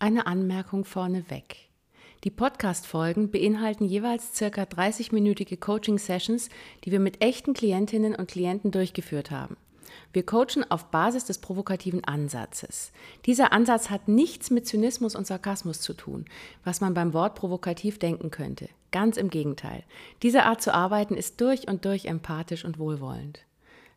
[0.00, 1.56] Eine Anmerkung vorneweg.
[2.22, 6.50] Die Podcast-Folgen beinhalten jeweils circa 30-minütige Coaching-Sessions,
[6.84, 9.56] die wir mit echten Klientinnen und Klienten durchgeführt haben.
[10.12, 12.92] Wir coachen auf Basis des provokativen Ansatzes.
[13.26, 16.26] Dieser Ansatz hat nichts mit Zynismus und Sarkasmus zu tun,
[16.62, 18.68] was man beim Wort provokativ denken könnte.
[18.92, 19.82] Ganz im Gegenteil.
[20.22, 23.47] Diese Art zu arbeiten ist durch und durch empathisch und wohlwollend.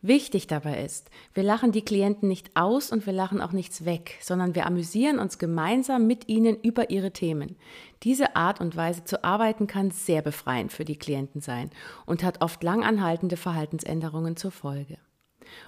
[0.00, 4.16] Wichtig dabei ist, wir lachen die Klienten nicht aus und wir lachen auch nichts weg,
[4.20, 7.56] sondern wir amüsieren uns gemeinsam mit ihnen über ihre Themen.
[8.04, 11.70] Diese Art und Weise zu arbeiten kann sehr befreiend für die Klienten sein
[12.06, 14.98] und hat oft langanhaltende Verhaltensänderungen zur Folge.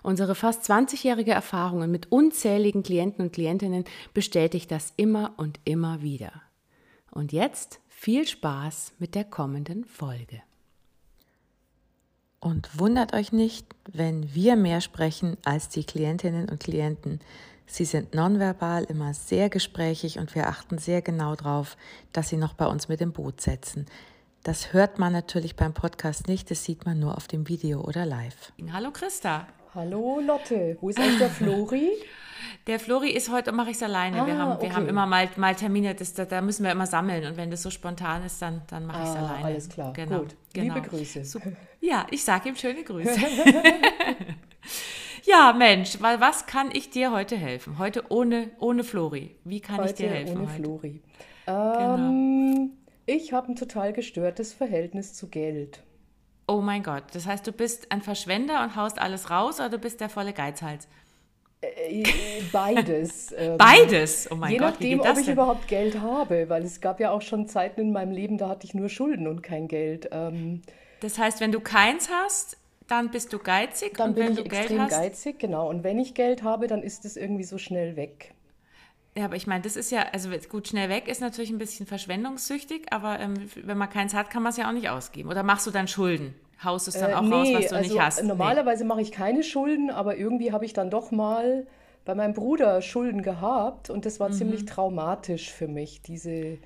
[0.04, 3.84] Unsere fast 20-jährige Erfahrungen mit unzähligen Klienten und Klientinnen
[4.14, 6.42] bestätigt das immer und immer wieder.
[7.10, 10.42] Und jetzt viel Spaß mit der kommenden Folge.
[12.40, 17.20] Und wundert euch nicht, wenn wir mehr sprechen als die Klientinnen und Klienten.
[17.66, 21.76] Sie sind nonverbal immer sehr gesprächig und wir achten sehr genau darauf,
[22.12, 23.86] dass sie noch bei uns mit dem Boot setzen.
[24.42, 28.06] Das hört man natürlich beim Podcast nicht, das sieht man nur auf dem Video oder
[28.06, 28.52] live.
[28.72, 29.46] Hallo Christa.
[29.72, 31.90] Hallo Lotte, wo ist eigentlich der Flori?
[32.66, 34.20] Der Flori ist heute, mache ich es alleine.
[34.20, 34.66] Ah, wir, haben, okay.
[34.66, 37.24] wir haben immer mal, mal Termine, das, da, da, müssen wir immer sammeln.
[37.24, 39.44] Und wenn das so spontan ist, dann, dann mache ich es ah, alleine.
[39.44, 40.36] Alles klar, genau, gut.
[40.52, 40.74] Genau.
[40.74, 41.24] Liebe Grüße.
[41.24, 41.52] Super.
[41.80, 43.10] Ja, ich sage ihm schöne Grüße.
[45.24, 47.78] ja, Mensch, weil was kann ich dir heute helfen?
[47.78, 49.36] Heute ohne, ohne Flori.
[49.44, 50.36] Wie kann heute ich dir helfen?
[50.36, 50.62] Ohne heute?
[50.62, 51.02] Flori.
[51.46, 51.94] Genau.
[51.94, 52.70] Ähm, genau.
[53.06, 55.82] Ich habe ein total gestörtes Verhältnis zu Geld.
[56.50, 59.78] Oh mein Gott, das heißt, du bist ein Verschwender und haust alles raus oder du
[59.78, 60.88] bist der volle Geizhals?
[61.60, 62.02] Äh,
[62.50, 63.32] beides.
[63.38, 64.28] Ähm, Beides?
[64.32, 65.34] Oh mein Je Gott, nachdem, ob ich denn?
[65.34, 68.66] überhaupt Geld habe, weil es gab ja auch schon Zeiten in meinem Leben, da hatte
[68.66, 70.08] ich nur Schulden und kein Geld.
[70.10, 70.62] Ähm,
[70.98, 72.56] das heißt, wenn du keins hast,
[72.88, 73.96] dann bist du geizig.
[73.96, 75.68] Dann und bin wenn ich du extrem Geld hast, geizig, genau.
[75.70, 78.34] Und wenn ich Geld habe, dann ist es irgendwie so schnell weg.
[79.16, 81.86] Ja, aber ich meine, das ist ja, also gut, schnell weg ist natürlich ein bisschen
[81.86, 85.28] verschwendungssüchtig, aber ähm, wenn man keins hat, kann man es ja auch nicht ausgeben.
[85.28, 86.34] Oder machst du dann Schulden?
[86.62, 88.22] Haust es dann äh, auch nee, raus, was du also nicht hast?
[88.22, 88.88] Normalerweise nee.
[88.88, 91.66] mache ich keine Schulden, aber irgendwie habe ich dann doch mal
[92.04, 94.34] bei meinem Bruder Schulden gehabt und das war mhm.
[94.34, 96.02] ziemlich traumatisch für mich.
[96.02, 96.58] Diese,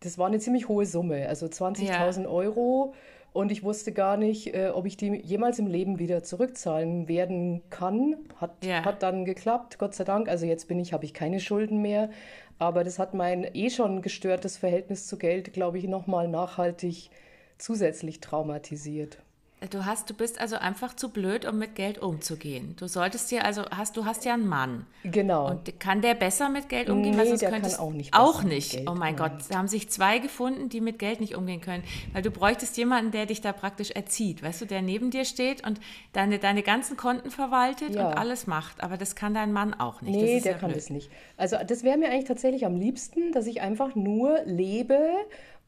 [0.00, 2.28] das war eine ziemlich hohe Summe, also 20.000 ja.
[2.28, 2.94] Euro
[3.32, 7.62] und ich wusste gar nicht, äh, ob ich die jemals im Leben wieder zurückzahlen werden
[7.70, 8.16] kann.
[8.36, 8.84] Hat, ja.
[8.84, 10.28] hat dann geklappt, Gott sei Dank.
[10.28, 12.10] Also jetzt bin ich, habe ich keine Schulden mehr.
[12.58, 17.10] Aber das hat mein eh schon gestörtes Verhältnis zu Geld, glaube ich, nochmal nachhaltig
[17.56, 19.18] zusätzlich traumatisiert.
[19.68, 22.74] Du hast, du bist also einfach zu blöd, um mit Geld umzugehen.
[22.78, 24.86] Du solltest dir also hast, du hast ja einen Mann.
[25.04, 25.50] Genau.
[25.50, 27.14] Und kann der besser mit Geld umgehen?
[27.14, 28.14] Nee, der kann auch nicht.
[28.14, 28.72] Auch nicht.
[28.72, 29.30] Geld, oh mein nein.
[29.30, 31.84] Gott, da haben sich zwei gefunden, die mit Geld nicht umgehen können,
[32.14, 35.66] weil du bräuchtest jemanden, der dich da praktisch erzieht, weißt du, der neben dir steht
[35.66, 35.78] und
[36.14, 38.08] deine, deine ganzen Konten verwaltet ja.
[38.08, 38.82] und alles macht.
[38.82, 40.16] Aber das kann dein Mann auch nicht.
[40.16, 40.78] Nee, der ja kann blöd.
[40.78, 41.10] das nicht.
[41.36, 45.10] Also das wäre mir eigentlich tatsächlich am liebsten, dass ich einfach nur lebe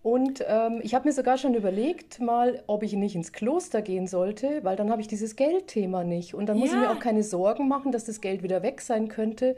[0.03, 4.09] und ähm, ich habe mir sogar schon überlegt, mal, ob ich nicht ins Kloster gehen
[4.09, 6.35] sollte, weil dann habe ich dieses Geldthema nicht.
[6.35, 6.75] Und dann muss ja.
[6.75, 9.55] ich mir auch keine Sorgen machen, dass das Geld wieder weg sein könnte.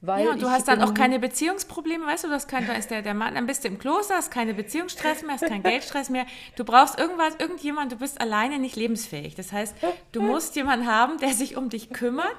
[0.00, 2.92] Weil ja, und du hast dann auch keine Beziehungsprobleme, weißt du, das kann, da ist
[2.92, 6.10] der, der Mann, dann bist du im Kloster, hast keine Beziehungsstress mehr, hast keinen Geldstress
[6.10, 6.24] mehr.
[6.54, 9.34] Du brauchst irgendwas, irgendjemand, du bist alleine nicht lebensfähig.
[9.34, 9.74] Das heißt,
[10.12, 12.36] du musst jemanden haben, der sich um dich kümmert,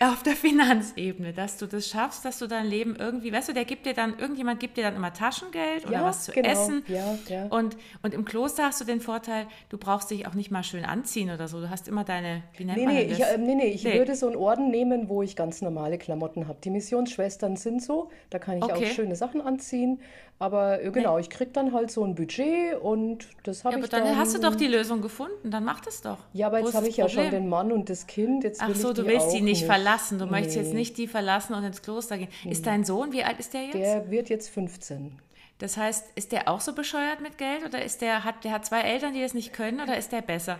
[0.00, 3.64] auf der Finanzebene, dass du das schaffst, dass du dein Leben irgendwie, weißt du, der
[3.64, 6.48] gibt dir dann, irgendjemand gibt dir dann immer Taschengeld oder ja, was zu genau.
[6.48, 6.84] essen.
[6.88, 7.46] Ja, ja.
[7.46, 10.84] Und, und im Kloster hast du den Vorteil, du brauchst dich auch nicht mal schön
[10.84, 11.60] anziehen oder so.
[11.60, 13.18] Du hast immer deine, wie nennt nee, man nee, das?
[13.18, 13.98] Ich, äh, nee, nee, ich nee.
[13.98, 16.58] würde so einen Orden nehmen, wo ich ganz normale Klamotten habe.
[16.62, 18.86] Die Missionsschwestern sind so, da kann ich okay.
[18.86, 20.00] auch schöne Sachen anziehen.
[20.40, 21.22] Aber äh, genau, nee.
[21.22, 24.02] ich kriege dann halt so ein Budget und das habe ja, ich dann.
[24.02, 26.18] Aber dann hast du doch die Lösung gefunden, dann mach das doch.
[26.32, 28.44] Ja, aber jetzt habe ich ja schon den Mann und das Kind.
[28.44, 29.87] Jetzt Ach so, du willst die nicht, verlassen.
[30.18, 30.30] Du nee.
[30.30, 32.28] möchtest jetzt nicht die verlassen und ins Kloster gehen.
[32.44, 32.52] Nee.
[32.52, 33.74] Ist dein Sohn, wie alt ist der jetzt?
[33.74, 35.18] Der wird jetzt 15.
[35.58, 38.64] Das heißt, ist der auch so bescheuert mit Geld oder ist der hat der hat
[38.64, 40.58] zwei Eltern, die das nicht können oder ist der besser?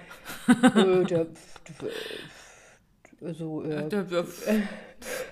[0.49, 1.27] Äh, der,
[3.25, 4.63] also, äh, äh,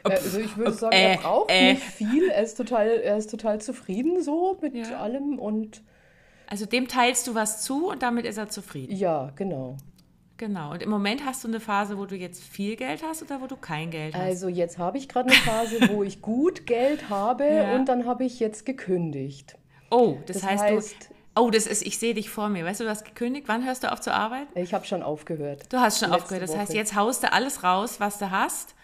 [0.05, 2.29] also ich würde sagen, er braucht nicht viel.
[2.29, 5.01] Er ist total, er ist total zufrieden so mit ja.
[5.01, 5.83] allem und
[6.47, 8.95] also dem teilst du was zu und damit ist er zufrieden.
[8.95, 9.79] Ja, genau.
[10.39, 10.73] Genau.
[10.73, 13.47] Und im Moment hast du eine Phase, wo du jetzt viel Geld hast oder wo
[13.47, 14.21] du kein Geld hast?
[14.23, 17.75] Also jetzt habe ich gerade eine Phase, wo ich gut Geld habe ja.
[17.75, 19.57] und dann habe ich jetzt gekündigt.
[19.91, 22.65] Oh, das, das heißt, heißt, Oh, das ist, ich sehe dich vor mir.
[22.65, 23.47] Weißt du, du hast gekündigt.
[23.47, 24.59] Wann hörst du auf zu arbeiten?
[24.59, 25.71] Ich habe schon aufgehört.
[25.71, 26.43] Du hast schon aufgehört.
[26.49, 26.79] Das heißt, Woche.
[26.79, 28.75] jetzt haust du alles raus, was du hast.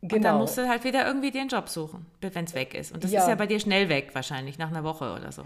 [0.00, 0.38] Und dann Genau.
[0.38, 2.92] musst du halt wieder irgendwie den Job suchen, wenn es weg ist.
[2.92, 3.20] Und das Ja.
[3.22, 5.44] ist ja bei dir schnell weg, wahrscheinlich, nach einer Woche oder so.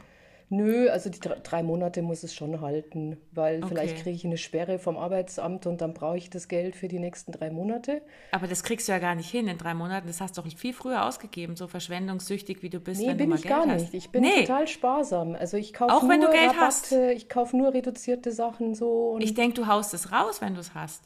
[0.50, 4.02] Nö, also die drei, Monate muss es schon halten, weil vielleicht Okay.
[4.02, 7.32] kriege ich eine Sperre vom Arbeitsamt und dann brauche ich das Geld für die nächsten
[7.32, 8.00] drei Monate.
[8.32, 10.06] Aber das kriegst du ja gar nicht hin in drei Monaten.
[10.06, 13.24] Das hast du doch viel früher ausgegeben, so verschwendungssüchtig wie du bist, Nee, wenn du
[13.24, 13.82] bin mal ich Geld gar hast.
[13.82, 13.94] nicht.
[13.94, 15.34] Ich bin nee, total sparsam.
[15.34, 16.92] Also ich kaufe Auch nur wenn du Geld Rabatte, hast?
[16.92, 19.10] ich kaufe nur reduzierte Sachen so.
[19.10, 21.02] Und ich denke, du haust es raus, wenn du es hast.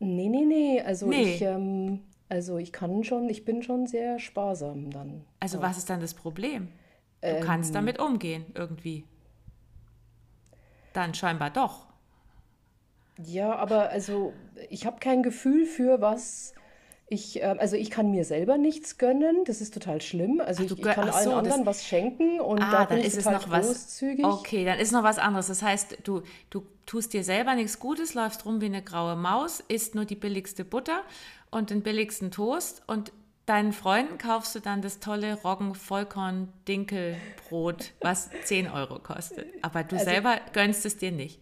[0.00, 0.80] nee, nee, nee.
[0.80, 1.34] Also Nee.
[1.36, 5.24] ich, ähm, also ich kann schon, ich bin schon sehr sparsam dann.
[5.40, 6.68] Also was ist dann das Problem?
[7.26, 7.42] Du Ähm.
[7.42, 9.04] kannst damit umgehen, irgendwie.
[10.92, 11.86] Dann scheinbar doch.
[13.18, 14.32] Ja, aber also
[14.70, 16.54] ich habe kein Gefühl für was.
[17.08, 20.40] Ich, ähm, also ich kann mir selber nichts gönnen, das ist total schlimm.
[20.44, 22.84] Also du ich, ich kann ach allen so, das- anderen was schenken und da Ah,
[22.84, 23.66] bin dann ist es noch was.
[23.66, 24.24] großzügig.
[24.24, 25.46] Okay, dann ist noch was anderes.
[25.46, 29.60] Das heißt, du, du tust dir selber nichts Gutes, läufst rum wie eine graue Maus,
[29.68, 31.02] isst nur die billigste Butter
[31.50, 33.12] und den billigsten Toast und
[33.46, 39.46] deinen Freunden kaufst du dann das tolle Roggen-Vollkorn-Dinkelbrot, was 10 Euro kostet.
[39.62, 41.40] Aber du Also selber gönnst es dir nicht.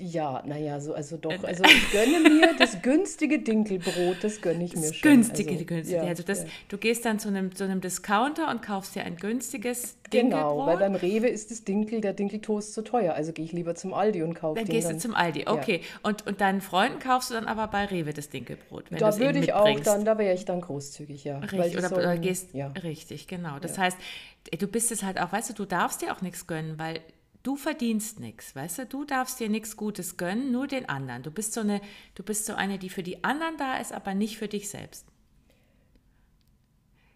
[0.00, 1.44] Ja, naja, so, also Äh, doch.
[1.44, 5.10] Also ich gönne mir das günstige Dinkelbrot, das gönne ich mir Das schon.
[5.12, 5.96] günstige, also, günstige.
[5.98, 6.48] ja, also das, ja.
[6.68, 10.78] du gehst dann zu einem, zu einem Discounter und kaufst dir ein günstiges Genau, weil
[10.78, 10.80] Dinkelbrot.
[10.80, 13.14] beim Rewe ist das Dinkel, der Dinkeltoast zu teuer.
[13.14, 14.96] Also gehe ich lieber zum Aldi und kaufe Dann gehst dann.
[14.96, 15.80] du zum Aldi, okay.
[16.02, 19.52] Und, und deinen Freunden kaufst du dann aber bei Rewe das Dinkelbrot, Da würde ich
[19.52, 21.38] auch dann, da wäre ich dann großzügig, ja.
[21.40, 22.68] Richtig, oder, sollen- oder gehst, ja.
[22.68, 23.58] richtig, genau.
[23.58, 23.98] Das heißt,
[24.58, 27.00] du bist es halt auch, weißt du, du darfst dir auch nichts gönnen, weil
[27.42, 31.22] du verdienst nichts, weißt du, du darfst dir nichts Gutes gönnen, nur den anderen.
[31.22, 31.80] Du bist so eine,
[32.14, 35.06] du bist so eine, die für die anderen da ist, aber nicht für dich selbst.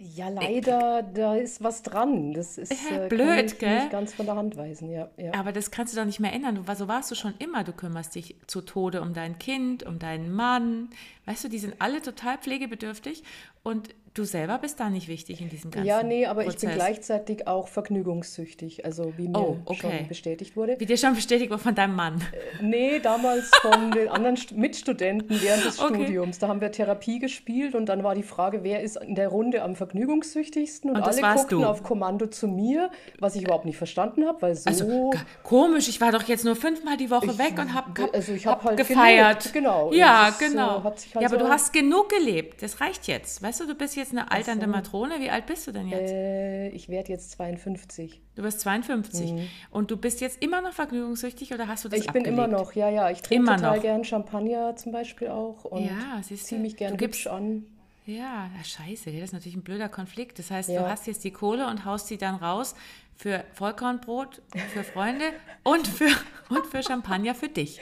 [0.03, 2.33] Ja, leider, da ist was dran.
[2.33, 3.81] Das ist Ja, äh, blöd, gell?
[3.81, 5.11] nicht ganz von der Hand weisen, ja.
[5.19, 5.35] ja.
[5.35, 6.55] Aber das kannst du doch nicht mehr ändern.
[6.55, 7.65] Du, so warst du schon immer.
[7.65, 10.89] Du kümmerst dich zu Tode um dein Kind, um deinen Mann.
[11.27, 13.25] Weißt du, die sind alle total pflegebedürftig
[13.63, 16.57] und du selber bist da nicht wichtig in diesem ganzen Ja, nee, aber ich bin
[16.71, 16.75] Prozess.
[16.75, 19.79] gleichzeitig auch vergnügungssüchtig, also wie mir Oh, okay.
[19.99, 20.77] schon bestätigt wurde.
[20.79, 22.21] Wie dir schon bestätigt wurde von deinem Mann.
[22.61, 25.95] Nee, damals von den anderen St- Mitstudenten während des Okay.
[25.95, 26.39] Studiums.
[26.39, 29.63] Da haben wir Therapie gespielt und dann war die Frage, wer ist in der Runde
[29.63, 30.91] am vergnügungssüchtigsten?
[30.91, 31.65] Und, Und alle guckten du.
[31.67, 34.69] auf Kommando zu mir, was ich überhaupt nicht verstanden habe, weil so.
[34.69, 35.11] Also
[35.43, 38.33] komisch, ich war doch jetzt nur fünfmal die Woche Ich- weg und hab, hab, also
[38.33, 39.39] ich hab hab halt gefeiert.
[39.39, 39.93] gelebt, genau.
[39.93, 40.93] Ja, Das äh, genau.
[40.97, 42.63] sich halt ja, aber so- du hast genug gelebt.
[42.63, 43.43] Das reicht jetzt.
[43.43, 44.71] Weißt du, du bist jetzt eine alternde so.
[44.73, 45.21] Matrone.
[45.21, 46.11] Wie alt bist du denn jetzt?
[46.13, 48.21] Äh, ich werde jetzt 52.
[48.35, 49.35] Du bist 52.
[49.71, 52.05] Und du bist jetzt immer noch vergnügungssüchtig oder hast du das Mhm.
[52.07, 52.67] Ich bin immer abgelegt?
[52.67, 53.11] noch, ja, ja.
[53.11, 53.83] Ich trinke Immer total noch.
[53.83, 57.65] gern Champagner zum Beispiel auch und Ja, du, ziehe mich gern du gibst- hübsch an.
[58.07, 60.39] Ja, scheiße, das ist natürlich ein blöder Konflikt.
[60.39, 60.89] Das heißt, du Ja.
[60.89, 62.75] hast jetzt die Kohle und haust sie dann raus
[63.15, 64.41] für Vollkornbrot,
[64.73, 65.25] für Freunde
[65.63, 66.09] und für,
[66.49, 67.79] und für Champagner für dich.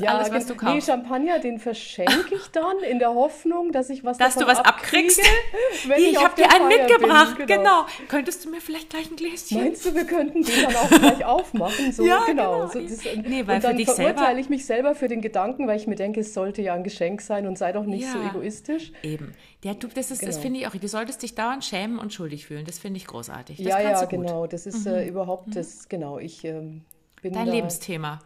[0.00, 0.86] ist alles, was du gen- nee, kaufst.
[0.88, 5.20] Champagner, den verschenke ich dann in der Hoffnung, dass ich was Dass du was abkriegst.
[5.86, 7.56] wenn Hier, ich ich habe dir einen Feier bin, mitgebracht, genau.
[7.56, 7.86] genau.
[8.08, 9.60] Könntest du mir vielleicht gleich ein Gläschen?
[9.60, 11.92] Meinst du, wir könnten den dann auch gleich aufmachen?
[11.92, 12.68] So, Ja, genau.
[12.68, 12.72] genau.
[12.72, 15.86] So, das, Nee, weil und dann verurteile ich mich selber für den Gedanken, weil ich
[15.86, 18.28] mir denke, es sollte ja ein Geschenk sein und sei doch nicht so Ja.
[18.30, 18.92] egoistisch.
[19.02, 19.34] Eben.
[19.64, 20.40] Ja, du, das ist, das Genau.
[20.42, 20.72] finde ich auch.
[20.74, 22.64] Du solltest dich dauernd schämen und schuldig fühlen.
[22.64, 23.58] Das finde ich großartig.
[23.58, 24.02] Das ja, ja.
[24.02, 24.08] Mhm.
[24.08, 24.46] genau.
[24.48, 26.18] Das ist äh, überhaupt das, genau.
[26.18, 26.82] Ich ähm,
[27.22, 28.18] bin Dein da, Lebensthema.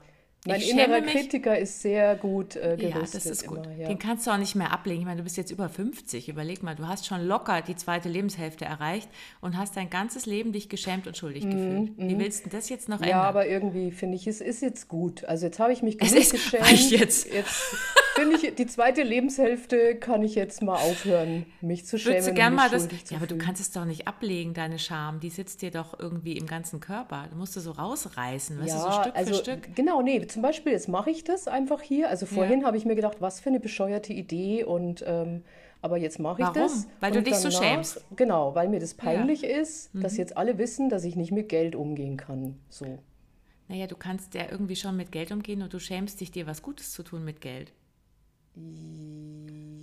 [0.46, 1.12] Mein ich innerer mich.
[1.12, 3.22] Kritiker ist sehr gut äh, Ja, gerüstet.
[3.22, 3.64] das ist gut.
[3.66, 3.88] Immer, ja.
[3.88, 5.00] Den kannst du auch nicht mehr ablegen.
[5.00, 6.28] Ich meine, du bist jetzt über 50.
[6.28, 9.08] Überleg mal, du hast schon locker die zweite Lebenshälfte erreicht
[9.40, 11.92] und hast dein ganzes Leben dich geschämt und schuldig gefühlt.
[11.96, 13.26] Wie willst du das jetzt noch Mhm, Ja, ändern?
[13.26, 15.24] aber irgendwie finde ich, es ist jetzt gut.
[15.24, 16.62] Also jetzt habe ich mich Es genug ist- geschämt.
[16.64, 17.32] reicht jetzt.
[17.32, 17.74] Jetzt
[18.14, 22.14] finde ich, die zweite Lebenshälfte kann ich jetzt mal aufhören, mich zu schämen.
[22.14, 22.88] Würdest du gern mal das.
[23.10, 25.20] Ja, aber du kannst es doch nicht ablegen, deine Scham.
[25.20, 27.26] Die sitzt dir doch irgendwie im ganzen Körper.
[27.30, 29.74] Du musst du so rausreißen, weißt du, so Stück also für Stück.
[29.76, 32.10] genau, nee, zum Beispiel jetzt mache ich das einfach hier.
[32.10, 35.42] Also vorhin habe ich mir gedacht, was für eine bescheuerte Idee und ähm,
[35.80, 36.54] aber jetzt mache ich Warum?
[36.62, 36.86] das.
[37.00, 38.04] Weil du dich so danach- schämst.
[38.16, 40.02] Genau, weil mir das peinlich ist, Mhm.
[40.02, 42.56] dass jetzt alle wissen, dass ich nicht mit Geld umgehen kann.
[42.68, 42.98] So.
[43.68, 46.60] Naja, du kannst ja irgendwie schon mit Geld umgehen und du schämst dich, dir was
[46.60, 47.72] Gutes zu tun mit Geld.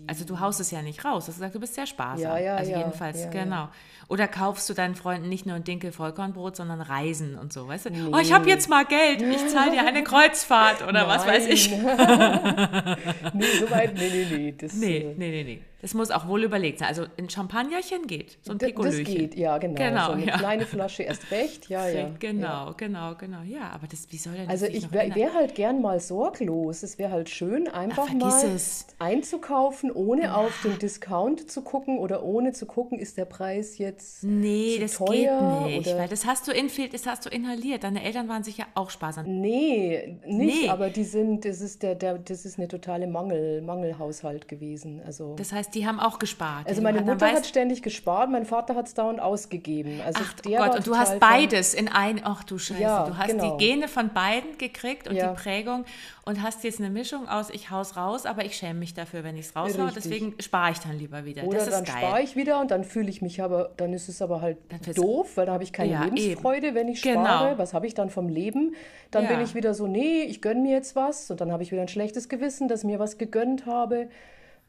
[0.07, 1.25] Also du haust es ja nicht raus.
[1.25, 2.19] Du hast gesagt, du bist sehr sparsam.
[2.19, 3.69] Ja, ja, also ja, jedenfalls, genau.
[4.09, 7.85] Oder kaufst du deinen Freunden nicht nur ein Dinkel Vollkornbrot, sondern Reisen und so, weißt
[7.85, 7.89] du?
[8.11, 11.71] Oh, ich habe jetzt mal Geld, ich zahle dir eine Kreuzfahrt oder was weiß ich.
[11.71, 12.97] Nein.
[13.33, 14.55] nee, so weit, nee, nee, nee.
[14.57, 15.61] Das, Nee, äh, nee, nee, nee.
[15.83, 16.87] Das muss auch wohl überlegt sein.
[16.87, 19.03] Also ein Champagnerchen geht, so ein Pikolöchen.
[19.03, 19.75] Das geht, ja, genau.
[19.75, 20.37] Genau, so eine ja.
[20.37, 22.09] kleine Flasche erst recht, ja, ja.
[22.19, 22.75] Genau, ja.
[22.77, 23.41] genau, genau.
[23.45, 26.83] Ja, aber das, wie soll denn das Also ich wäre wär halt gern mal sorglos.
[26.83, 28.87] Es wäre halt schön, einfach vergiss mal es.
[28.97, 34.23] einzukaufen, ohne auf den Discount zu gucken oder ohne zu gucken, ist der Preis jetzt
[34.23, 37.83] Nee, das teuer geht nicht, oder weil das hast du infil das hast du inhaliert.
[37.83, 39.25] Deine Eltern waren sicher auch sparsam.
[39.41, 40.69] Nee, nicht, Nee.
[40.69, 45.01] aber die sind, das ist der, der, das ist eine totale Mangel, Mangelhaushalt gewesen.
[45.05, 46.67] Also, Das heißt, die haben auch gespart.
[46.67, 50.01] also meine Mutter hat ständig gespart, mein Vater hat es dauernd ausgegeben.
[50.05, 53.17] Also Ach der Gott, und du hast beides in ein, ach du Scheiße, Ja, du
[53.17, 53.57] hast genau.
[53.57, 55.29] die Gene von beiden gekriegt und Ja.
[55.33, 55.85] die Prägung
[56.25, 59.35] und hast jetzt eine Mischung aus, ich hau's raus, aber ich schäme mich dafür, wenn
[59.35, 61.43] ich es raushaue, deswegen spare ich dann lieber wieder.
[61.43, 64.07] Oder das ist dann spare ich wieder und dann fühle ich mich aber, dann ist
[64.09, 64.57] es aber halt
[64.97, 66.15] doof, weil da habe ich keine Ja, eben.
[66.15, 67.23] Lebensfreude, wenn ich Genau.
[67.25, 67.57] spare.
[67.57, 68.75] Was habe ich dann vom Leben?
[69.11, 71.71] Dann bin ich wieder so, nee, ich gönne mir jetzt was und dann habe ich
[71.71, 74.07] wieder ein schlechtes Gewissen, dass mir was gegönnt habe.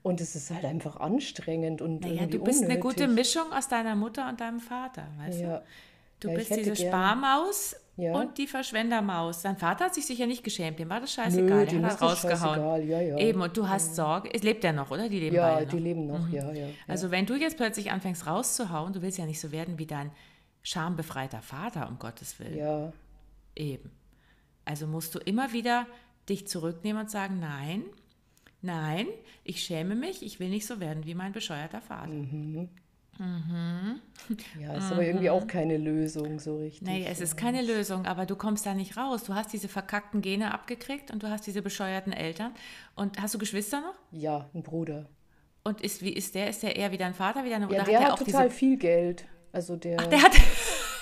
[0.05, 2.83] Und es ist halt einfach anstrengend und Naja, irgendwie du bist eine unnötig.
[2.99, 5.59] gute Mischung aus deiner Mutter und deinem Vater, weißt Ja.
[5.59, 5.65] du?
[6.21, 8.13] Du Ja, bist diese gern- Sparmaus Ja.
[8.15, 9.41] und die Verschwendermaus.
[9.43, 12.01] Dein Vater hat sich sicher nicht geschämt, dem war das Nö, scheißegal, dem der hat
[12.01, 12.87] das rausgehauen.
[12.89, 13.19] ja, ja.
[13.19, 14.29] Eben, und du hast Sorge.
[14.33, 15.09] Es lebt ja noch, oder?
[15.09, 15.83] Die leben Ja, beide die noch.
[15.83, 16.67] leben noch, ja, ja.
[16.87, 20.11] Also wenn du jetzt plötzlich anfängst rauszuhauen, du willst ja nicht so werden wie dein
[20.63, 22.59] schambefreiter Vater, um Gottes Willen.
[22.59, 22.93] ja.
[23.57, 23.91] Eben.
[24.67, 25.87] Also musst du immer wieder
[26.29, 27.85] dich zurücknehmen und sagen, nein,
[28.65, 29.07] nein,
[29.45, 32.09] ich schäme mich, ich will nicht so werden wie mein bescheuerter Vater.
[32.09, 32.69] Mhm.
[34.61, 36.83] Ja, ist aber irgendwie auch keine Lösung so richtig.
[36.83, 36.89] Mhm.
[36.95, 39.23] Nee, es ist keine Lösung, aber du kommst da nicht raus.
[39.25, 42.53] Du hast diese verkackten Gene abgekriegt und du hast diese bescheuerten Eltern.
[42.97, 43.95] Und hast du Geschwister noch?
[44.11, 45.07] Ja, ein Bruder.
[45.63, 46.49] Und ist, wie ist der?
[46.51, 47.45] Ist der eher wie dein Vater?
[47.45, 48.59] Wie deine, Ja, oder der hat hat, auch total diese.
[48.59, 49.27] viel Geld.
[49.53, 50.33] Also der, Der hat,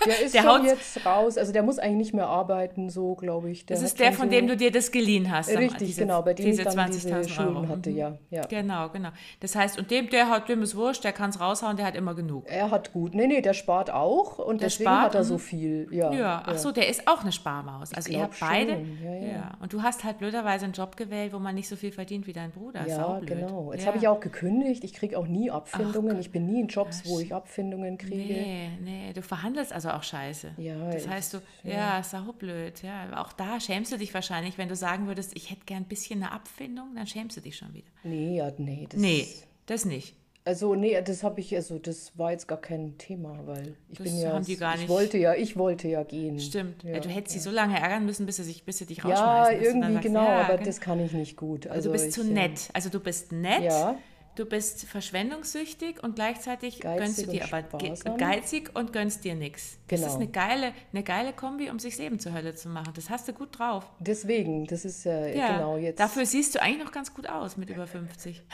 [0.06, 1.36] der ist der schon jetzt raus.
[1.38, 3.66] Also der muss eigentlich nicht mehr arbeiten, so glaube ich.
[3.66, 5.48] Der das ist der, von so, dem du dir das geliehen hast.
[5.50, 7.68] Richtig, diese- genau, bei dem diese ich dann diese 20.000 Schulden Euro.
[7.68, 7.96] hatte, Mhm.
[7.96, 8.18] ja.
[8.30, 8.42] ja.
[8.46, 9.10] Genau, genau.
[9.40, 11.94] Das heißt, und dem, der hat, dem ist wurscht, der kann es raushauen, der hat
[11.96, 12.44] immer genug.
[12.48, 13.14] Er hat gut.
[13.14, 15.26] Nee, nee, der spart auch und Der deswegen spart, hat er mhm.
[15.26, 15.88] so viel.
[15.90, 17.92] Ja, Ja, ach so, der ist auch eine Sparmaus.
[17.94, 18.72] Also ihr habt beide.
[18.72, 19.50] schon, ja, ja.
[19.60, 22.32] Und du hast halt blöderweise einen Job gewählt, wo man nicht so viel verdient wie
[22.32, 22.86] dein Bruder.
[22.86, 23.72] Ja, genau.
[23.72, 23.86] Jetzt ja.
[23.88, 24.84] habe ich auch gekündigt.
[24.84, 26.18] Ich kriege auch nie Abfindungen.
[26.18, 28.16] ich bin nie in Jobs, wo ich Abfindungen kriege.
[28.32, 30.52] Nee, nee, du verhandelst also auch scheiße.
[30.58, 32.82] Ja, das ich- heißt, du, ja, saublöd.
[32.82, 35.88] Ja, auch da schämst du dich wahrscheinlich, wenn du sagen würdest, ich hätte gern ein
[35.88, 37.88] bisschen eine Abfindung, dann schämst du dich schon wieder.
[38.04, 38.86] Nee, ja, nee.
[38.90, 39.26] Das Nee,
[39.66, 40.14] das nicht.
[40.44, 44.06] also, nee, das habe ich, also das war jetzt gar kein Thema, weil ich Das
[44.08, 44.88] bin ja, haben die gar ich nicht.
[44.90, 46.40] wollte ja, ich wollte ja gehen.
[46.40, 46.82] Stimmt.
[46.82, 47.40] Ja, du hättest ja.
[47.42, 49.80] sie so lange ärgern müssen, bis sie, sich, bis sie dich Ja, rausschmeißen.
[49.80, 50.66] dann irgendwie sagst, genau, ja, aber genau.
[50.66, 51.66] das kann ich nicht gut.
[51.68, 52.70] Also du bist ich, zu äh, nett.
[52.72, 53.96] Also du bist nett, Ja.
[54.36, 58.16] Du bist verschwendungssüchtig und gleichzeitig Geizig gönnst du dir aber sparsam.
[58.16, 59.78] geizig und gönnst dir nichts.
[59.88, 60.12] Das Genau.
[60.12, 62.92] ist eine geile, eine geile Kombi, um sich das Leben zur Hölle zu machen.
[62.96, 63.90] Das hast du gut drauf.
[63.98, 66.00] Deswegen, das ist ja, Ja, genau jetzt.
[66.00, 68.42] Dafür siehst du eigentlich noch ganz gut aus mit über 50.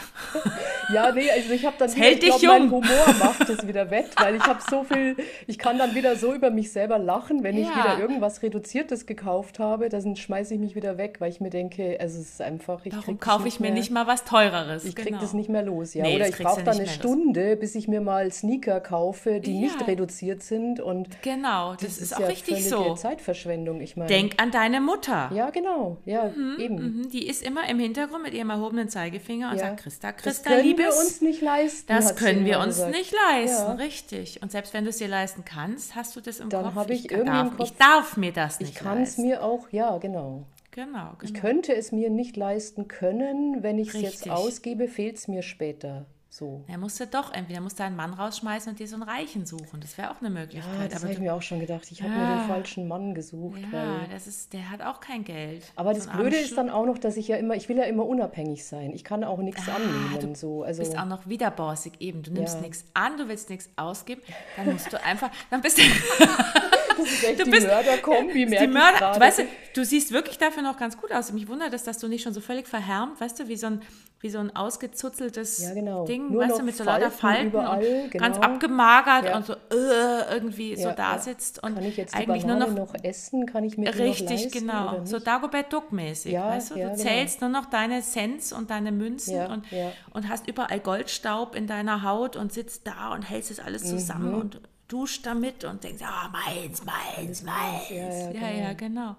[0.91, 2.71] Ja, nee, also ich habe dann wieder, hält ich dich glaub, mein.
[2.71, 5.17] Humor macht es wieder wett, weil ich habe so viel,
[5.47, 7.77] ich kann dann wieder so über mich selber lachen, wenn ich Ja.
[7.77, 11.99] wieder irgendwas Reduziertes gekauft habe, dann schmeiße ich mich wieder weg, weil ich mir denke,
[12.01, 14.85] also es ist einfach, ich das kaufe ich mir mehr, nicht mal was Teureres?
[14.87, 15.21] ich krieg Genau.
[15.21, 16.03] das nicht mehr los, ja.
[16.03, 16.99] Nee, Oder das ich brauche dann nicht eine.
[16.99, 19.61] Stunde, bis ich mir mal Sneaker kaufe, die Ja.
[19.61, 22.95] nicht reduziert sind und Genau, das, das ist, auch ja richtig so.
[22.95, 24.09] Zeitverschwendung, ich meine.
[24.09, 25.31] Denk an deine Mutter.
[25.35, 26.77] Ja, genau, ja, eben.
[27.03, 29.65] Mhm, Die ist immer im Hintergrund mit ihrem erhobenen Zeigefinger und Ja.
[29.67, 31.87] sagt, Christa, Das Christa, können wir uns nicht leisten.
[31.89, 32.93] Das können wir uns gesagt.
[32.97, 34.43] nicht leisten, richtig.
[34.43, 36.75] Und selbst wenn du es dir leisten kannst, hast du das im Dann Kopf.
[36.75, 39.17] habe ich kann- irgendwie im darf, Kopf, ich darf mir das Ich nicht kann es
[39.17, 39.23] leisten.
[39.27, 40.45] mir auch, ja, genau.
[40.85, 41.41] Genau, Ich genau.
[41.41, 46.07] könnte es mir nicht leisten können, wenn ich es jetzt ausgebe, fehlt es mir später.
[46.31, 46.63] So.
[46.69, 49.81] Er musste doch, entweder musst du einen Mann rausschmeißen und dir so einen Reichen suchen.
[49.81, 50.93] Das wäre auch eine Ja, Möglichkeit.
[50.93, 51.91] das aber habe ich mir auch schon gedacht.
[51.91, 52.37] Ich habe mir Ja.
[52.43, 53.59] den falschen Mann gesucht.
[53.73, 55.65] ja, das ist, der hat auch kein Geld.
[55.75, 57.79] aber das So armer Blöde ist dann auch noch, dass ich ja immer, ich will
[57.79, 58.93] ja immer unabhängig sein.
[58.93, 60.19] Ich kann auch nichts Ah, annehmen.
[60.21, 60.63] du so.
[60.63, 62.23] also, bist auch noch wieder bossig eben.
[62.23, 62.61] Du nimmst Ja.
[62.61, 64.21] nichts an, du willst nichts ausgeben,
[64.57, 65.83] dann musst du einfach, dann bist du,
[66.99, 69.43] das ist echt du die bist- Mörderkombi, die Mörder, du weißt,
[69.75, 71.33] du, siehst wirklich dafür noch ganz gut aus.
[71.33, 73.83] Mich wundert es, dass du nicht schon so völlig verhärmt, weißt du, wie so ein,
[74.21, 76.05] wie so ein ausgezuzeltes Ja, genau.
[76.05, 78.47] Ding, Nur weißt du, mit so lauter Falten überall, und ganz genau.
[78.49, 79.37] abgemagert Ja.
[79.37, 81.19] und so äh, irgendwie so Ja, da ja.
[81.21, 83.47] sitzt und kann ich jetzt eigentlich nur noch noch, essen?
[83.47, 85.01] Kann ich mir Richtig, leisten genau.
[85.05, 85.19] So?
[85.21, 86.35] Dagobert Duck-mäßig.
[86.35, 86.75] Weißt du?
[86.75, 86.95] du genau.
[86.97, 89.65] zählst nur noch deine Cents und deine Münzen und,
[90.13, 94.33] und hast überall Goldstaub in deiner Haut und sitzt da und hältst es alles zusammen
[94.33, 94.41] Mhm.
[94.41, 97.91] und duscht damit und denkst, ah, meins, meins, meins.
[97.91, 99.17] Ja, ja, ja, ja, genau.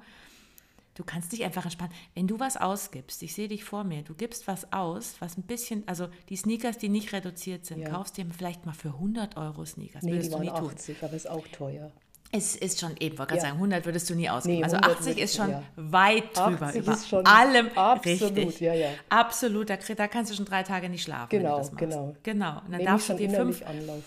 [0.96, 1.94] Du kannst dich einfach entspannen.
[2.14, 5.44] Wenn du was ausgibst, ich sehe dich vor mir, du gibst was aus, was ein
[5.44, 7.90] bisschen, also die Sneakers, die nicht reduziert sind, Ja.
[7.90, 10.04] kaufst dir vielleicht mal für 100 Euro Sneakers.
[10.04, 10.70] Nee, die Würdest du waren nie tun.
[10.72, 11.92] 80, aber ist auch teuer.
[12.32, 13.50] Es ist schon eben, wollte gerade Ja.
[13.50, 14.58] sagen, 100 würdest du nie ausgeben.
[14.58, 15.64] Nee, also 100 80 ist schon ja.
[15.78, 18.60] weit drüber 80 über ist schon allem absolut, richtig.
[18.60, 18.90] ja, ja.
[19.08, 21.80] Absolut, da, da kannst du schon drei Tage nicht schlafen, wenn Genau, du das machst.
[21.80, 22.16] genau.
[22.22, 24.04] Genau, und dann Nehme darfst du dir fünf, Anlauf.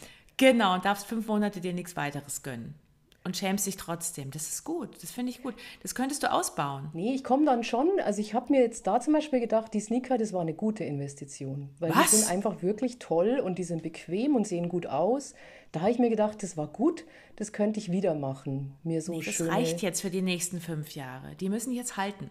[0.51, 2.75] Genau, und darfst fünf Monate dir nichts weiteres gönnen.
[3.25, 4.33] Und schämst dich trotzdem.
[4.33, 5.55] Das ist gut, das finde ich gut.
[5.81, 6.91] Das könntest du ausbauen.
[6.93, 7.89] Nee, ich komme dann schon.
[8.05, 10.83] Also ich habe mir jetzt da zum Beispiel gedacht, die Sneaker, das war eine gute
[10.83, 11.69] Investition.
[11.79, 12.11] Weil Was?
[12.11, 15.35] die sind einfach wirklich toll und die sind bequem und sehen gut aus.
[15.71, 17.05] Da habe ich mir gedacht, das war gut,
[17.37, 18.75] das könnte ich wieder machen.
[18.83, 19.53] Mir so Das schöne...
[19.53, 21.37] reicht jetzt für die nächsten fünf Jahre.
[21.37, 22.29] Die müssen jetzt halten.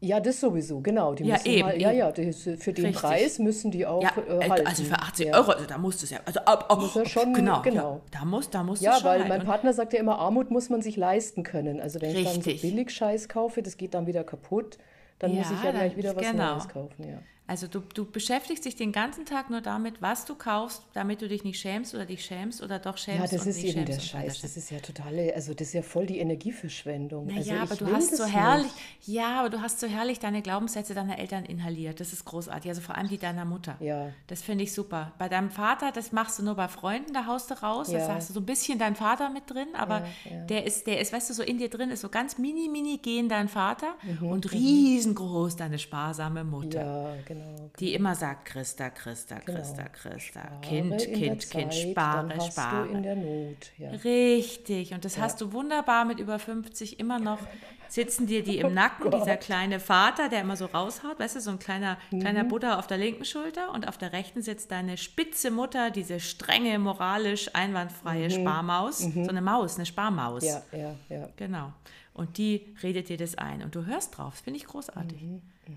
[0.00, 1.14] Ja, das sowieso, genau.
[1.14, 1.98] Die Ja, müssen eben, mal, ja, eben.
[1.98, 2.92] ja, das, für den Richtig.
[2.96, 4.66] Preis müssen die auch Ja, äh, äh, halten.
[4.66, 5.34] also für 80 ja.
[5.34, 6.18] Euro, also da musst du es ja.
[6.26, 7.94] Also, ab, ab, Muss er schon- genau, genau.
[8.12, 9.28] Ja, da muss, da musst du Ja, weil halten.
[9.28, 11.80] mein Partner sagt ja immer, Armut muss man sich leisten können.
[11.80, 12.60] Also wenn ich dann so Richtig.
[12.62, 14.76] billig Scheiß kaufe, das geht dann wieder kaputt,
[15.18, 16.52] dann muss Ja, ich ja gleich wieder was genau.
[16.52, 17.02] Neues kaufen.
[17.08, 17.18] Ja.
[17.48, 21.28] Also du, du beschäftigst dich den ganzen Tag nur damit, was du kaufst, damit du
[21.28, 23.84] dich nicht schämst oder dich schämst oder doch schämst Ja, das und ist nicht eben
[23.86, 24.40] der Scheiß.
[24.40, 27.28] Das ist ja totale, also das ist ja voll die Energieverschwendung.
[27.28, 28.34] also Naja, ich aber du hast so nicht.
[28.34, 28.72] herrlich,
[29.06, 32.00] ja, aber du hast so herrlich deine Glaubenssätze deiner Eltern inhaliert.
[32.00, 32.68] Das ist großartig.
[32.68, 33.76] Also vor allem die deiner Mutter.
[33.78, 34.10] Ja.
[34.26, 35.12] Das finde ich super.
[35.18, 37.86] Bei deinem Vater, das machst du nur bei Freunden, da haust du raus.
[37.92, 38.08] Da Ja.
[38.14, 40.02] hast du so ein bisschen deinen Vater mit drin, aber
[40.48, 42.98] der ist, der ist, weißt du, so in dir drin ist so ganz mini, mini
[42.98, 46.82] gehen dein Vater und riesengroß deine sparsame Mutter.
[46.84, 47.35] Mhm, Ja, genau.
[47.78, 50.18] Die immer sagt, Christa, Christa, Christa, Christa.
[50.18, 52.88] Spare Kind, Kind, Kind, Zeit, spare, dann hast spare.
[52.88, 53.72] du in der Not.
[53.78, 53.90] Ja.
[53.90, 57.38] Richtig, und das hast du wunderbar mit über 50 immer noch.
[57.88, 61.50] Sitzen dir die im Nacken, dieser kleine Vater, der immer so raushaut, weißt du, so
[61.50, 65.52] ein kleiner, kleiner Buddha auf der linken Schulter und auf der rechten sitzt deine spitze
[65.52, 70.44] Mutter, diese strenge, moralisch einwandfreie Sparmaus, so eine Maus, eine Sparmaus.
[70.44, 71.28] ja, ja, ja.
[71.36, 71.72] Genau.
[72.12, 74.32] Und die redet dir das ein und du hörst drauf.
[74.32, 75.22] Das finde ich großartig.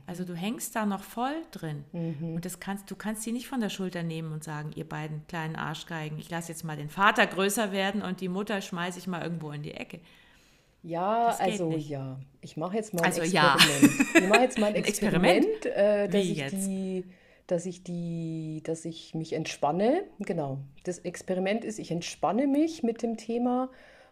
[0.08, 1.84] Also du hängst da noch voll drin.
[1.94, 5.26] Und das kannst, du kannst sie nicht von der Schulter nehmen und sagen, ihr beiden
[5.28, 9.08] kleinen Arschgeigen, ich lasse jetzt mal den Vater größer werden und die Mutter schmeiße ich
[9.08, 10.00] mal irgendwo in die Ecke.
[10.82, 11.90] Ja, also nicht.
[11.90, 12.20] ja.
[12.42, 13.56] Ich mache jetzt mal ein Also ja.
[13.56, 14.16] Experiment.
[14.16, 15.46] Ich mache jetzt mal ein Experiment?
[15.46, 16.68] Experiment, äh, dass, Wie ich jetzt?
[16.68, 17.06] die,
[17.48, 20.04] dass ich die, dass ich mich entspanne.
[20.20, 20.60] Genau.
[20.86, 23.70] Das Experiment ist, ich entspanne mich mit dem Thema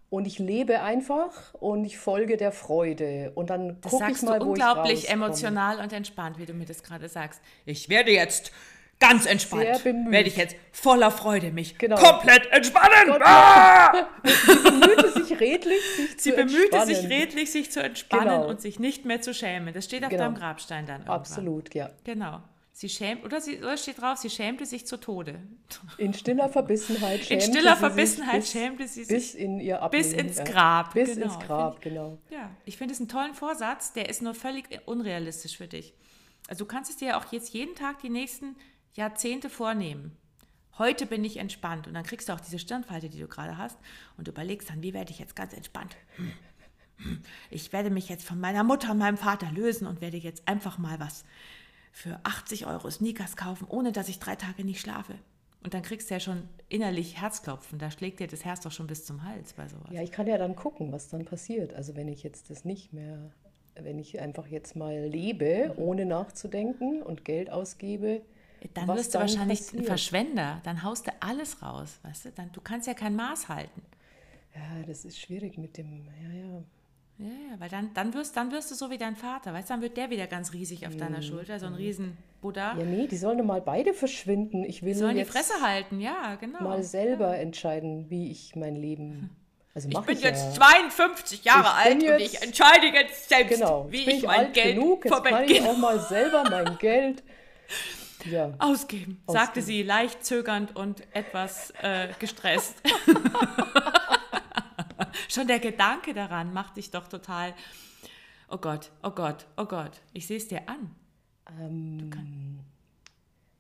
[0.10, 3.32] und ich lebe einfach und ich folge der Freude.
[3.36, 6.66] Und dann Das gucke ich sagst mal, du unglaublich emotional und entspannt, wie du mir
[6.66, 7.42] das gerade sagst.
[7.66, 8.52] Ich werde jetzt
[9.00, 10.12] ganz entspannt, Sehr bemüht.
[10.12, 11.98] werde ich jetzt voller Freude mich Genau.
[11.98, 13.08] komplett entspannen.
[13.08, 14.08] Gott, Ah!
[14.24, 17.12] Sie bemühte sich redlich, sich Sie zu bemühte sich entspannen.
[17.12, 18.48] redlich, sich zu entspannen Genau.
[18.48, 19.74] und sich nicht mehr zu schämen.
[19.74, 20.24] Das steht auf Genau.
[20.24, 21.16] deinem Grabstein dann irgendwann.
[21.16, 21.90] Absolut, ja.
[22.06, 22.40] Genau.
[22.80, 25.40] Sie schämt, oder, sie, oder steht drauf, sie schämte sich zu Tode.
[25.98, 29.60] In stiller Verbissenheit In schämte stiller sie Verbissenheit sich schämte sie bis, sich bis in
[29.60, 30.44] ihr bis Ableben, ins ja.
[30.44, 30.94] Grab.
[30.94, 31.26] Bis genau.
[31.26, 32.20] ins Grab, genau.
[32.30, 35.96] Ja, ich finde es einen tollen Vorsatz, der ist nur völlig unrealistisch für dich.
[36.48, 38.56] Also du kannst es dir auch jetzt jeden Tag die nächsten
[38.94, 40.16] Jahrzehnte vornehmen.
[40.78, 43.80] Heute bin ich entspannt und dann kriegst du auch diese Stirnfalte, die du gerade hast
[44.18, 45.98] und überlegst dann, wie werde ich jetzt ganz entspannt?
[46.18, 46.32] Hm.
[47.50, 50.78] Ich werde mich jetzt von meiner Mutter und meinem Vater lösen und werde jetzt einfach
[50.78, 51.26] mal was
[51.98, 55.16] für 80 Euro Sneakers kaufen, ohne dass ich drei Tage nicht schlafe.
[55.64, 57.80] Und dann kriegst du ja schon innerlich Herzklopfen.
[57.80, 59.88] Da schlägt dir das Herz doch schon bis zum Hals bei sowas.
[59.90, 61.74] Ja, ich kann ja dann gucken, was dann passiert.
[61.74, 63.32] Also wenn ich jetzt das nicht mehr,
[63.74, 68.22] wenn ich einfach jetzt mal lebe, ohne nachzudenken und Geld ausgebe,
[68.76, 69.86] Dann wirst du dann wahrscheinlich ein passiert.
[69.88, 70.62] Verschwender.
[70.66, 72.32] Dann haust du alles raus, weißt du?
[72.32, 73.82] Dann, du kannst ja kein Maß halten.
[74.54, 76.64] Ja, das ist schwierig mit dem, ja, ja.
[77.20, 79.74] Ja, ja, weil dann, dann, wirst, dann wirst du so wie dein Vater, weißt du?
[79.74, 82.76] Dann wird der wieder ganz riesig auf deiner Schulter, so ein riesen Buddha.
[82.76, 82.80] Mhm.
[82.80, 84.64] Ja, nee, die sollen doch mal beide verschwinden.
[84.64, 86.62] Ich will Die sollen die Fresse halten, ja, genau.
[86.62, 89.36] mal selber entscheiden, wie ich mein Leben,
[89.74, 90.66] also ich bin ich jetzt ja.
[90.66, 94.40] 52 Jahre Ich alt und jetzt- ich entscheide jetzt selbst, Genau, wie ich ich mein
[94.40, 97.24] alt Geld genug, jetzt kann ich auch mal selber mein Geld,
[98.26, 98.54] ja.
[98.60, 99.66] Ausgeben, sagte Ausgeben.
[99.66, 102.76] sie leicht zögernd und etwas äh, gestresst.
[105.30, 107.54] Schon der Gedanke daran macht dich doch total.
[108.50, 110.96] Oh Gott, oh Gott, oh Gott, ich sehe es dir an.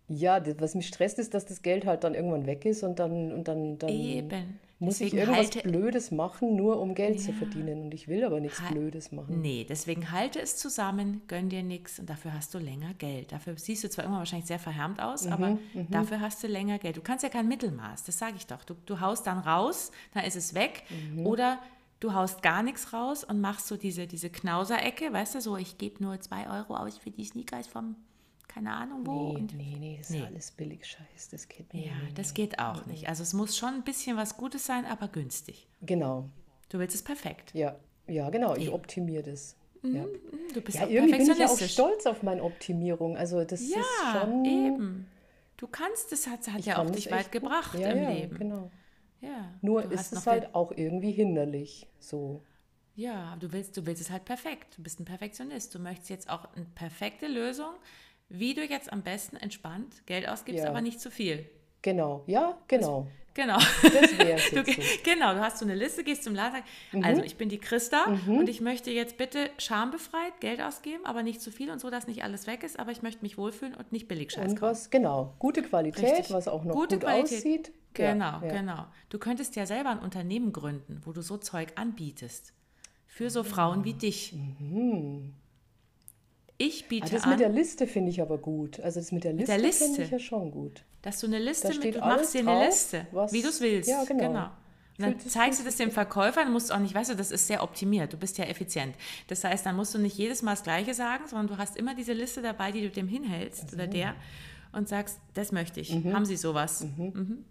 [0.07, 2.99] Ja, das, was mich stresst, ist, dass das Geld halt dann irgendwann weg ist und
[2.99, 4.59] dann, und dann, dann Eben.
[4.79, 7.37] Muss ich Deswegen irgendwas halte- Blödes machen, nur um Geld zu Ja.
[7.37, 7.81] verdienen.
[7.81, 9.41] Und ich will aber nichts Ha- Blödes machen.
[9.41, 13.31] Nee, deswegen halte es zusammen, gönn dir nichts und dafür hast du länger Geld.
[13.31, 15.57] Dafür siehst du zwar immer wahrscheinlich sehr verhärmt aus, Mhm, aber
[15.89, 16.97] dafür hast du länger Geld.
[16.97, 18.63] Du kannst ja kein Mittelmaß, das sage ich doch.
[18.63, 20.83] Du, du haust dann raus, dann ist es weg.
[21.13, 21.25] Mhm.
[21.25, 21.59] Oder
[21.99, 25.79] du haust gar nichts raus und machst so diese, diese Knauserecke, weißt du, so ich
[25.79, 27.95] gebe nur zwei Euro aus für die Sneakers vom,
[28.47, 29.33] keine Ahnung wo.
[29.33, 30.19] Nee, und nee, nee, das Nee.
[30.19, 31.29] ist alles billig Scheiß.
[31.31, 31.87] Das geht nicht.
[31.87, 33.07] ja, das geht auch nicht.
[33.09, 35.67] Also es muss schon ein bisschen was Gutes sein, aber günstig.
[35.81, 36.29] Genau.
[36.69, 37.53] Du willst es perfekt.
[37.53, 38.55] Ja, ja, genau.
[38.55, 39.55] Ich optimiere das.
[39.83, 40.05] Ja,
[40.53, 43.15] Du bist ja auch irgendwie bin ich ja auch stolz auf meine Optimierung.
[43.15, 44.43] Also das ist Ja, schon.
[44.43, 45.07] eben.
[45.55, 47.41] Du kannst, das hat, hat ich ja auch das dich weit gut.
[47.43, 48.37] gebracht ja, im ja, Leben.
[48.37, 48.71] Genau.
[49.21, 49.53] Ja.
[49.61, 51.87] Nur ist es halt auch irgendwie hinderlich.
[51.99, 52.43] So.
[52.95, 54.77] Ja, aber du willst, du willst es halt perfekt.
[54.77, 55.73] Du bist ein Perfektionist.
[55.73, 57.73] Du möchtest jetzt auch eine perfekte Lösung,
[58.29, 60.69] wie du jetzt am besten entspannt Geld ausgibst, Ja.
[60.69, 61.49] aber nicht zu viel.
[61.81, 62.23] Genau.
[62.27, 63.07] Ja, genau.
[63.33, 63.57] Genau.
[63.83, 64.63] Das wäre es Du,
[65.03, 68.05] genau, du hast so eine Liste, gehst zum Laden, sagst, also ich bin die Christa
[68.25, 72.07] und ich möchte jetzt bitte schambefreit Geld ausgeben, aber nicht zu viel und so, dass
[72.07, 74.61] nicht alles weg ist, aber ich möchte mich wohlfühlen und nicht billig Scheiß kaufen.
[74.61, 76.31] was, genau, gute Qualität, Richtig.
[76.31, 77.37] was auch noch Gute gut Qualität.
[77.37, 77.71] aussieht.
[77.93, 78.53] Genau, ja, ja.
[78.59, 78.85] genau.
[79.09, 82.53] Du könntest ja selber ein Unternehmen gründen, wo du so Zeug anbietest.
[83.05, 84.33] Für so Frauen wie dich.
[86.59, 88.79] Ich biete das an, mit der Liste finde ich aber gut.
[88.79, 90.01] Also das mit der Liste, der finde Liste.
[90.03, 90.83] ich ja schon gut.
[91.03, 93.89] dass du eine Liste mit, du machst dir eine Liste, was- wie du es willst.
[93.89, 94.27] Ja, genau.
[94.99, 97.29] Und dann zeigst du das dem Verkäufer, dann musst du auch nicht, weißt du, das
[97.31, 98.95] ist sehr optimiert, du bist ja effizient.
[99.27, 101.93] Das heißt, dann musst du nicht jedes Mal das Gleiche sagen, sondern du hast immer
[101.93, 104.15] diese Liste dabei, die du dem hinhältst oder der
[104.73, 105.93] und sagst, das möchte ich.
[105.93, 106.13] Mhm.
[106.13, 106.81] Haben sie sowas?
[106.97, 107.45] Mhm.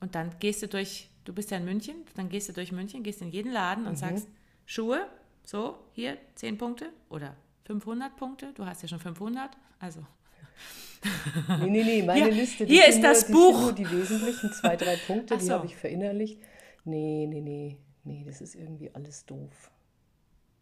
[0.00, 3.02] Und dann gehst du durch, du bist ja in München, dann gehst du durch München,
[3.02, 3.90] gehst in jeden Laden Mhm.
[3.90, 4.28] und sagst,
[4.64, 5.04] Schuhe,
[5.44, 7.34] so, hier 10 Punkte oder
[7.66, 9.50] 500 Punkte, du hast ja schon 500,
[9.80, 10.00] also
[11.60, 13.60] Nee, nee, nee, meine Hier- Liste, hier ist nur, das Buch.
[13.60, 15.52] nur die wesentlichen zwei, drei Punkte, Ach die so.
[15.54, 16.40] habe ich verinnerlicht.
[16.84, 19.70] Nee, nee, nee, nee, das ist irgendwie alles doof.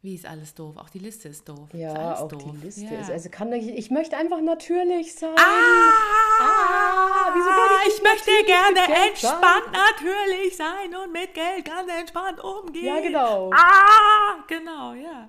[0.02, 0.76] wie ist alles doof?
[0.76, 1.72] Auch die Liste ist doof.
[1.72, 2.42] ist Ja, alles auch doof.
[2.44, 3.00] die Liste Ja.
[3.00, 5.34] ist, also kann ich, ich möchte einfach natürlich sein.
[5.38, 12.40] Ah, wieso kann ich ich möchte gerne entspannt natürlich sein und mit Geld ganz entspannt
[12.42, 12.84] umgehen.
[12.86, 13.50] Ja, genau.
[13.54, 15.28] Ah, genau, ja.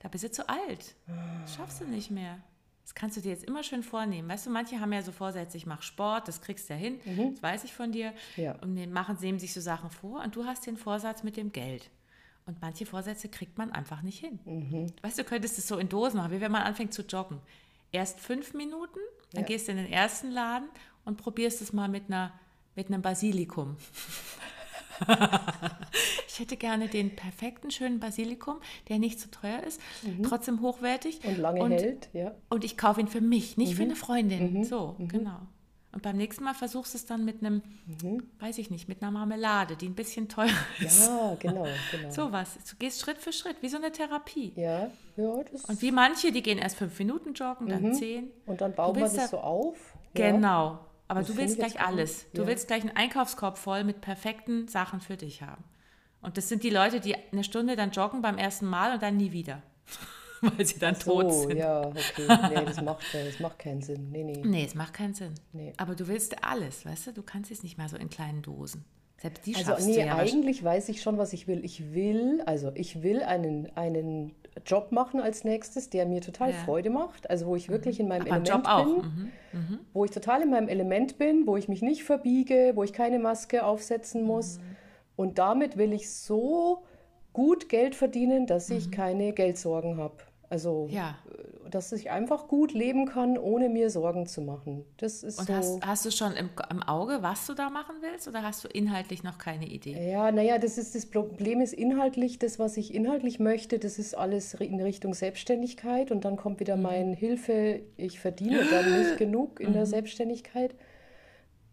[0.00, 0.94] Da bist du zu alt.
[1.42, 2.38] Das schaffst du nicht mehr.
[2.82, 4.28] Das kannst du dir jetzt immer schön vornehmen.
[4.28, 7.00] Weißt du, manche haben ja so Vorsätze, ich mache Sport, das kriegst du ja hin,
[7.32, 8.12] das weiß ich von dir.
[8.36, 8.42] Mhm.
[8.42, 8.52] Ja.
[8.60, 11.50] Und die machen, nehmen sich so Sachen vor und du hast den Vorsatz mit dem
[11.50, 11.90] Geld.
[12.44, 14.38] Und manche Vorsätze kriegt man einfach nicht hin.
[14.44, 14.92] Mhm.
[15.02, 17.40] Weißt du, du könntest es so in Dosen machen, wie wenn man anfängt zu joggen.
[17.90, 19.00] Erst fünf Minuten,
[19.32, 19.46] dann Ja.
[19.48, 20.68] gehst du in den ersten Laden
[21.04, 22.32] und probierst es mal mit, einer,
[22.76, 23.76] mit einem Basilikum.
[26.28, 28.56] ich hätte gerne den perfekten, schönen Basilikum,
[28.88, 29.80] der nicht zu teuer ist,
[30.22, 31.22] trotzdem hochwertig.
[31.22, 31.28] Mhm.
[31.30, 32.32] Und lange hält, ja.
[32.48, 33.88] Und ich kaufe ihn für mich, nicht für Mhm.
[33.90, 34.64] eine Freundin.
[34.64, 35.38] So, genau.
[35.92, 37.62] Und beim nächsten Mal versuchst du es dann mit einem,
[38.02, 38.22] Mhm.
[38.38, 41.06] weiß ich nicht, mit einer Marmelade, die ein bisschen teurer ist.
[41.06, 42.10] Ja, genau, genau.
[42.10, 42.54] So was.
[42.68, 44.52] Du gehst Schritt für Schritt, wie so eine Therapie.
[44.56, 48.30] Ja, ja, das Und wie manche, die gehen erst fünf Minuten joggen, dann zehn.
[48.44, 49.94] Und dann baut man willst das da- so auf.
[50.14, 50.32] Ja.
[50.32, 50.80] Genau.
[51.08, 52.26] Aber Das du willst gleich alles.
[52.32, 52.48] Du Ja.
[52.48, 55.62] willst gleich einen Einkaufskorb voll mit perfekten Sachen für dich haben.
[56.22, 59.16] Und das sind die Leute, die eine Stunde dann joggen beim ersten Mal und dann
[59.16, 59.62] nie wieder.
[60.40, 61.56] Weil sie dann tot So, sind.
[61.58, 62.26] ja, okay.
[62.50, 64.10] Nee, das macht, das macht keinen Sinn.
[64.10, 64.42] Nee, nee.
[64.44, 65.34] Nee, es macht keinen Sinn.
[65.52, 65.72] Nee.
[65.76, 67.12] Aber du willst alles, weißt du?
[67.12, 68.84] Du kannst es nicht mehr so in kleinen Dosen.
[69.18, 71.64] Selbst die Also schaffst nee, du ja eigentlich weiß ich schon, was ich will.
[71.64, 76.56] Ich will, also ich will einen, einen Job machen als nächstes, der mir total Ja.
[76.64, 77.28] Freude macht.
[77.30, 79.30] Also wo ich wirklich in meinem Beim Element bin.
[79.52, 79.78] Mhm.
[79.92, 83.18] Wo ich total in meinem Element bin, wo ich mich nicht verbiege, wo ich keine
[83.18, 84.58] Maske aufsetzen muss.
[85.16, 86.82] Und damit will ich so
[87.32, 90.16] gut Geld verdienen, dass ich keine Geldsorgen habe.
[90.48, 91.16] Also, Ja.
[91.70, 94.84] Dass ich einfach gut leben kann, ohne mir Sorgen zu machen.
[94.98, 95.54] Das ist Und so.
[95.54, 98.28] hast, hast du schon im, im Auge, was du da machen willst?
[98.28, 100.10] Oder hast du inhaltlich noch keine Idee?
[100.10, 104.16] Ja, naja, das ist das Problem ist inhaltlich, das, was ich inhaltlich möchte, das ist
[104.16, 109.60] alles in Richtung Selbstständigkeit und dann kommt wieder mein Hilfe, ich verdiene dann nicht genug
[109.60, 110.74] in der Selbstständigkeit.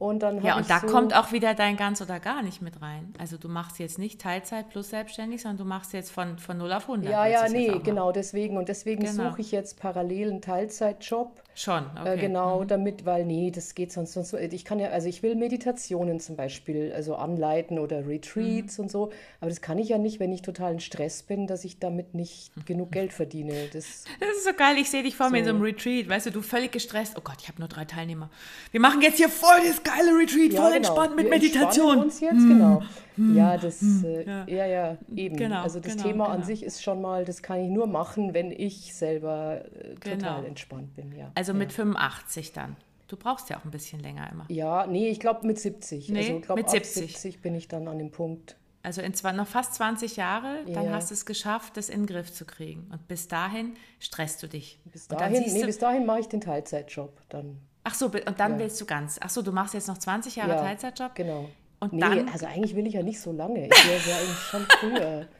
[0.03, 2.61] Und dann Ja, und ich da so, kommt auch wieder dein ganz oder gar nicht
[2.61, 3.13] mit rein.
[3.19, 6.73] Also du machst jetzt nicht Teilzeit plus selbstständig, sondern du machst jetzt von, von 0
[6.73, 7.11] auf 100.
[7.11, 8.57] Ja, ja, nee, genau, deswegen.
[8.57, 9.29] Und deswegen Genau.
[9.29, 11.42] suche ich jetzt parallel einen Teilzeitjob.
[11.55, 12.15] Schon, okay.
[12.15, 14.37] Äh, genau, damit, weil nee, das geht sonst, sonst so.
[14.37, 18.83] Ich kann ja, also ich will Meditationen zum Beispiel, also anleiten oder Retreats Mhm.
[18.85, 21.63] und so, aber das kann ich ja nicht, wenn ich total in Stress bin, dass
[21.63, 23.53] ich damit nicht genug Geld verdiene.
[23.71, 25.55] Das, Das ist so geil, ich sehe dich vor mir in so So.
[25.57, 27.13] einem Retreat, weißt du, du völlig gestresst.
[27.17, 28.29] Oh Gott, ich habe nur drei Teilnehmer.
[28.71, 31.35] Wir machen jetzt hier voll das geile Retreat, voll entspannt mit genau.
[31.41, 31.97] Wir Meditation.
[31.99, 32.81] uns jetzt, genau.
[33.15, 34.45] Ja, das, äh, ja.
[34.47, 34.65] ja.
[34.65, 35.35] ja, eben.
[35.37, 36.45] Genau, also das genau, Thema an genau.
[36.47, 40.43] sich ist schon mal, das kann ich nur machen, wenn ich selber äh, total Genau.
[40.47, 41.31] entspannt bin, ja.
[41.35, 41.57] Also ja.
[41.59, 42.77] mit 85 dann.
[43.09, 44.45] Du brauchst ja auch ein bisschen länger immer.
[44.47, 46.09] Ja, nee, ich glaube mit 70.
[46.09, 47.11] Nee, also ich glaube mit ab 70.
[47.11, 48.55] 70 bin ich dann an dem Punkt.
[48.81, 50.91] Also in zwei, noch fast 20 Jahre, dann Ja.
[50.93, 52.87] hast du es geschafft, das in den Griff zu kriegen.
[52.91, 54.79] Und bis dahin stresst du dich.
[54.85, 57.59] Bis dahin, nee, du, bis dahin mache ich den Teilzeitjob dann.
[57.85, 58.59] ach so, und dann Ja.
[58.59, 59.19] willst du ganz.
[59.21, 61.15] Ach so, du machst jetzt noch 20 Jahre Ja, Teilzeitjob.
[61.15, 61.49] Genau.
[61.79, 63.67] Und nee, dann- also eigentlich will ich ja nicht so lange.
[63.67, 65.27] Ich will ja eigentlich schon früher.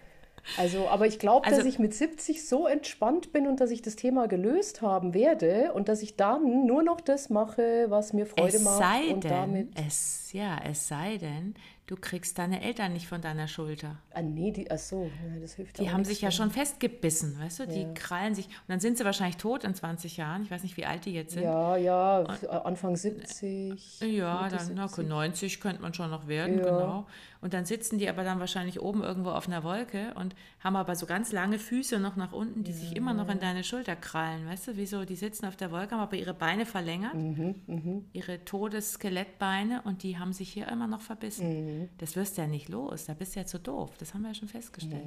[0.58, 3.82] Also, aber ich glaube, Also- dass ich mit 70 so entspannt bin und dass ich
[3.82, 8.26] das Thema gelöst haben werde und dass ich dann nur noch das mache, was mir
[8.26, 9.70] Freude Es macht sei und denn, damit.
[9.88, 13.98] es, ja, es sei denn, Du kriegst deine Eltern nicht von deiner Schulter.
[14.14, 17.60] Ah, nee, die, ach so, ja, das hilft Die haben sich ja schon festgebissen, weißt
[17.60, 17.68] du?
[17.68, 17.92] Die Ja.
[17.94, 18.46] krallen sich.
[18.48, 20.44] Und dann sind sie wahrscheinlich tot in 20 Jahren.
[20.44, 21.44] Ich weiß nicht, wie alt die jetzt sind.
[21.44, 22.22] Ja, ja,
[22.64, 24.00] Anfang 70.
[24.00, 25.08] Ja, dann na, 70.
[25.10, 26.64] 90 könnte man schon noch werden, Ja.
[26.64, 27.06] genau.
[27.44, 30.96] Und dann sitzen die aber dann wahrscheinlich oben irgendwo auf einer Wolke und haben aber
[30.96, 34.48] so ganz lange Füße noch nach unten, die sich immer noch in deine Schulter krallen,
[34.48, 34.78] weißt du?
[34.78, 35.04] Wieso?
[35.04, 40.18] Die sitzen auf der Wolke, haben aber ihre Beine verlängert, Mhm, ihre Todesskelettbeine und die
[40.18, 41.82] haben sich hier immer noch verbissen.
[41.82, 41.90] Mhm.
[41.98, 43.92] Das wirst du ja nicht los, da bist du ja zu doof.
[44.00, 45.04] Das haben wir ja schon festgestellt.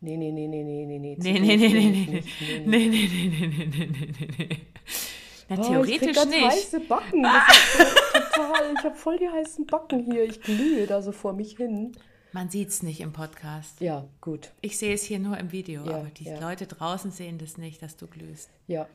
[0.00, 1.16] Nee, nee, nee, nee, nee, nee, nee.
[1.16, 2.66] zu Nee, nee, doof nee, bin nee, ich nee, nicht.
[2.66, 2.88] Nee, nee.
[2.88, 4.60] nee, nee, nee, nee, nee, nee, nee, nee, nee.
[5.48, 6.44] Na, Oh, ich krieg theoretisch ganz nicht.
[6.46, 7.22] heiße Backen.
[7.22, 7.84] Das ist so
[8.38, 8.74] total.
[8.78, 10.24] Ich habe voll die heißen Backen hier.
[10.24, 11.92] Ich glühe da so vor mich hin.
[12.32, 13.80] Man sieht es nicht im Podcast.
[13.80, 14.50] Ja, gut.
[14.60, 16.38] Ich sehe es hier nur im Video, Ja, aber die ja.
[16.38, 18.50] Leute draußen sehen das nicht, dass du glühst.
[18.66, 18.86] Ja.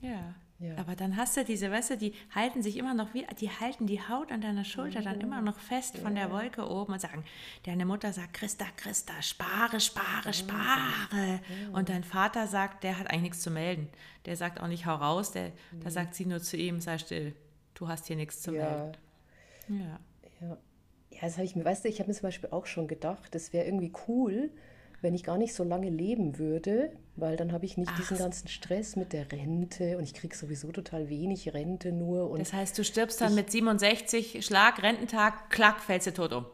[0.00, 0.34] Ja.
[0.58, 0.74] Ja.
[0.78, 3.86] Aber dann hast du diese, weißt du, die halten sich immer noch wie, die halten
[3.86, 7.24] die Haut an deiner Schulter dann immer noch fest von der Wolke oben und sagen,
[7.64, 11.40] deine Mutter sagt, Christa, Christa, spare, spare, spare.
[11.74, 13.88] Und dein Vater sagt, der hat eigentlich nichts zu melden.
[14.24, 15.52] Der sagt auch nicht, hau raus, der,
[15.84, 17.34] da sagt sie nur zu ihm, sei still,
[17.76, 18.68] du hast hier nichts zu Ja.
[18.68, 18.96] melden.
[19.68, 20.00] Ja.
[20.40, 20.58] Ja,
[21.10, 23.34] ja das habe ich mir, weißt du, ich habe mir zum Beispiel auch schon gedacht,
[23.34, 24.50] das wäre irgendwie cool,
[25.02, 28.48] wenn ich gar nicht so lange leben würde, weil dann habe ich nicht diesen ganzen
[28.48, 32.76] Stress mit der Rente und ich kriege sowieso total wenig Rente nur und Das heißt,
[32.78, 36.46] du stirbst dann mit 67, Schlag, Rententag, klack, fällst du tot um.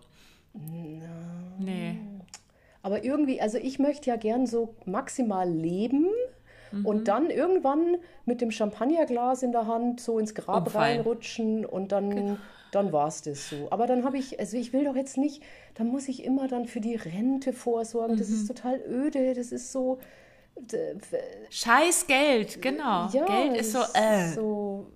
[0.54, 1.96] Nee.
[2.82, 6.08] aber irgendwie, also ich möchte ja gern so maximal leben
[6.72, 6.86] Mhm.
[6.86, 10.96] und dann irgendwann mit dem Champagnerglas in der Hand so ins Grab Umfallen.
[10.98, 12.38] reinrutschen und dann,
[12.72, 13.68] dann war es das so.
[13.70, 15.42] Aber dann habe ich, also ich will doch jetzt nicht,
[15.74, 18.16] dann muss ich immer dann für die Rente vorsorgen.
[18.16, 18.34] Das Mhm.
[18.34, 19.98] ist total öde, das ist so.
[21.50, 23.08] Scheiß Geld, genau.
[23.12, 24.28] Ja, Geld ist so, äh.
[24.34, 24.86] so.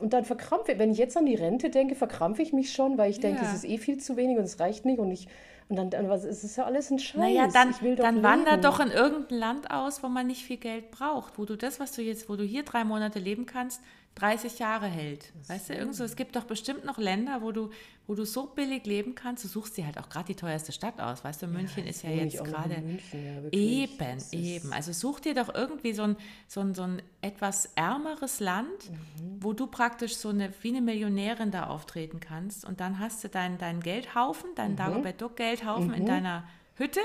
[0.00, 3.10] Und dann verkrampfe, wenn ich jetzt an die Rente denke, verkrampfe ich mich schon, weil
[3.10, 3.48] ich denke, Ja.
[3.48, 5.28] es ist eh viel zu wenig und es reicht nicht und ich
[5.68, 7.20] und dann, dann was, es ist ja alles ein Scheiß.
[7.20, 11.38] Naja, dann, dann wander doch in irgendein Land aus, wo man nicht viel Geld braucht,
[11.38, 13.82] wo du das, was du jetzt, wo du hier drei Monate leben kannst,
[14.18, 15.32] 30 Jahre hält.
[15.46, 17.70] Weißt du, irgend so, es gibt doch bestimmt noch Länder, wo du,
[18.06, 19.44] wo du so billig leben kannst.
[19.44, 21.22] Du suchst dir halt auch gerade die teuerste Stadt aus.
[21.24, 22.74] Weißt du, München ist ja jetzt gerade.
[23.12, 23.48] ja.
[23.52, 24.72] Eben, Das eben.
[24.72, 29.36] Also such dir doch irgendwie so ein, so ein, so ein etwas ärmeres Land, Mhm.
[29.42, 32.64] wo du praktisch so eine, wie eine Millionärin da auftreten kannst.
[32.64, 34.54] Und dann hast du deinen dein Geldhaufen, Mhm.
[34.56, 36.44] deinen Dagobert Duck Geldhaufen in deiner
[36.76, 37.00] Hütte.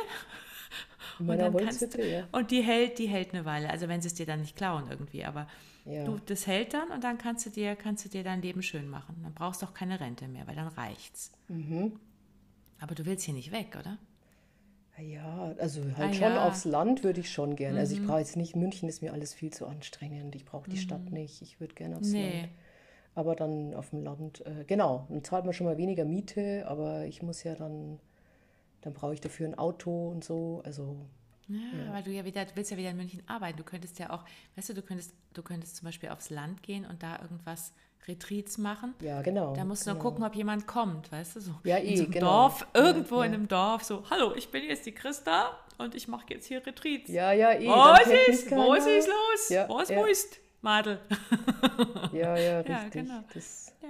[1.20, 2.28] In Und dann kannst ja.
[2.32, 3.70] Und die hält, die hält eine Weile.
[3.70, 5.48] Also wenn sie es dir dann nicht klauen irgendwie, aber
[5.86, 6.06] Ja.
[6.06, 8.88] du, das hält dann und dann kannst du dir, kannst du dir dein Leben schön
[8.88, 9.20] machen.
[9.24, 11.32] Dann brauchst du auch keine Rente mehr, weil dann reicht's.
[11.50, 12.00] Mhm.
[12.80, 13.98] Aber du willst hier nicht weg, oder?
[14.98, 16.30] Ja, also halt Ah, schon ja.
[16.30, 16.38] Mhm.
[16.38, 17.80] aufs Land würde ich schon gerne.
[17.80, 20.36] Also ich brauche jetzt nicht, München ist mir alles viel zu anstrengend.
[20.36, 21.42] Ich brauche die Stadt nicht.
[21.42, 22.42] Ich würde gerne aufs Nee.
[22.42, 22.50] Land.
[23.16, 27.06] Aber dann auf dem Land, äh, genau, dann zahlt man schon mal weniger Miete, aber
[27.06, 28.00] ich muss ja dann,
[28.82, 30.62] dann brauche ich dafür ein Auto und so.
[30.64, 30.98] Also
[31.48, 33.58] Ja, weil du ja wieder, du willst ja wieder in München arbeiten.
[33.58, 34.24] Du könntest ja auch,
[34.56, 37.74] weißt du, du könntest, du könntest zum Beispiel aufs Land gehen und da irgendwas
[38.08, 38.94] Retreats machen.
[39.00, 39.54] ja, genau.
[39.56, 40.10] Da musst du nur genau.
[40.10, 42.26] gucken, ob jemand kommt, weißt du, so Ja, in eh, so einem genau.
[42.28, 43.26] Dorf, Ja, irgendwo ja.
[43.26, 46.66] in einem Dorf, so, hallo, ich bin jetzt die Christa und ich mache jetzt hier
[46.66, 47.10] Retreats.
[47.10, 47.60] Ja, ja, eh.
[47.60, 47.68] Mich
[48.28, 48.98] ist, was keiner.
[48.98, 49.50] ist los?
[49.50, 50.00] Ja, was ja.
[50.02, 51.00] musst, Madel?
[52.12, 52.92] Ja, ja, Ja, richtig.
[52.92, 53.24] genau.
[53.34, 53.90] Das, Ja.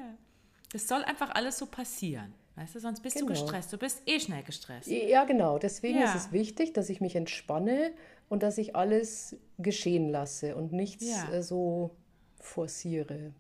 [0.72, 3.32] Das soll einfach alles so passieren, weißt du, sonst bist du Genau.
[3.39, 4.88] gestresst, du bist eh schnell gestresst.
[4.89, 5.58] ja, genau.
[5.58, 6.06] Deswegen Ja.
[6.06, 7.92] ist es wichtig, dass ich mich entspanne
[8.30, 11.32] und dass ich alles geschehen lasse und nichts Ja.
[11.32, 11.92] äh, so
[12.39, 13.34] forciere.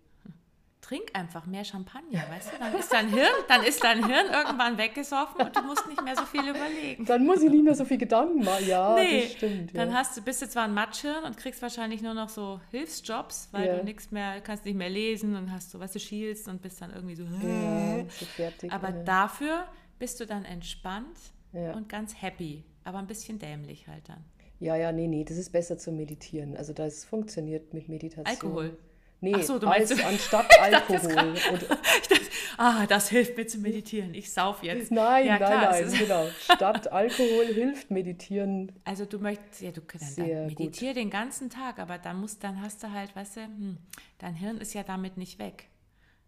[0.83, 4.77] Trink einfach mehr Champagner, weißt du, dann ist dein Hirn, dann ist dein Hirn irgendwann
[4.77, 7.05] weggesoffen und du musst nicht mehr so viel überlegen.
[7.05, 8.67] Dann muss ich nicht mehr so viel Gedanken machen.
[8.67, 9.75] Ja, Nee, das stimmt.
[9.77, 9.95] dann ja.
[9.95, 13.65] hast du, bist du zwar ein Matschhirn und kriegst wahrscheinlich nur noch so Hilfsjobs, weil
[13.67, 13.77] Ja.
[13.77, 16.81] du nichts mehr, kannst nicht mehr lesen und hast so, weißt du, schielst und bist
[16.81, 17.23] dann irgendwie so.
[17.23, 18.71] ja, so fertig.
[18.71, 19.03] Aber ja.
[19.03, 19.65] dafür
[19.99, 21.17] bist du dann entspannt
[21.53, 21.73] Ja.
[21.75, 24.23] und ganz happy, aber ein bisschen dämlich halt dann.
[24.59, 26.57] ja, ja, nee, nee, das ist besser zum Meditieren.
[26.57, 28.25] Also das funktioniert mit Meditation.
[28.25, 28.77] Alkohol?
[29.23, 31.35] Nee, so, du meinst- als, anstatt Alkohol.
[31.51, 31.61] Und,
[32.01, 32.25] Ich dachte,
[32.57, 34.13] ah, das hilft mir zu meditieren.
[34.13, 34.91] Ich sauf jetzt.
[34.91, 36.27] nein, Ja, nein, klar, nein, ist- genau.
[36.41, 38.71] Statt Alkohol hilft Meditieren.
[38.85, 40.59] Also du möchtest, ja, du dann, Sehr dann gut.
[40.59, 43.77] meditier den ganzen Tag, aber dann musst, dann hast du halt, weißt du, hm,
[44.17, 45.67] dein Hirn ist ja damit nicht weg.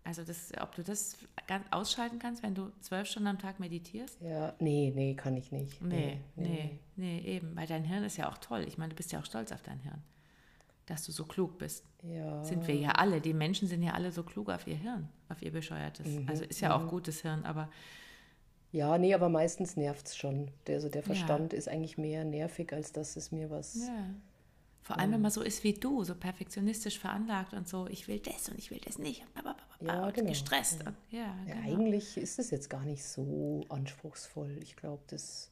[0.05, 4.21] Also das, ob du das ganz ausschalten kannst, wenn du zwölf Stunden am Tag meditierst?
[4.21, 5.81] Ja, nee, nee, kann ich nicht.
[5.81, 7.55] Nee, nee, nee, eben.
[7.55, 8.63] Weil dein Hirn ist ja auch toll.
[8.67, 10.01] Ich meine, du bist ja auch stolz auf dein Hirn.
[10.85, 11.83] Dass du so klug bist.
[12.03, 13.19] Ja, Sind wir ja alle.
[13.19, 16.05] Die Menschen sind ja alle so klug auf ihr Hirn, auf ihr bescheuertes.
[16.05, 17.69] Mhm, Also ist ja auch gutes Hirn, aber
[18.71, 20.51] ja, nee, aber meistens nervt es schon.
[20.67, 23.87] Der, also der Verstand ist eigentlich mehr nervig, als dass es mir was.
[23.87, 24.09] Ja.
[24.81, 28.19] Vor allem, wenn man so ist wie du, so perfektionistisch veranlagt und so, ich will
[28.19, 29.23] das und ich will das nicht.
[29.79, 29.87] Und.
[29.87, 30.29] Ja, genau.
[30.29, 30.83] gestresst.
[30.83, 30.93] Ja.
[31.09, 31.67] Ja, Ja, genau.
[31.73, 34.57] eigentlich ist es jetzt gar nicht so anspruchsvoll.
[34.61, 35.49] Ich glaube, das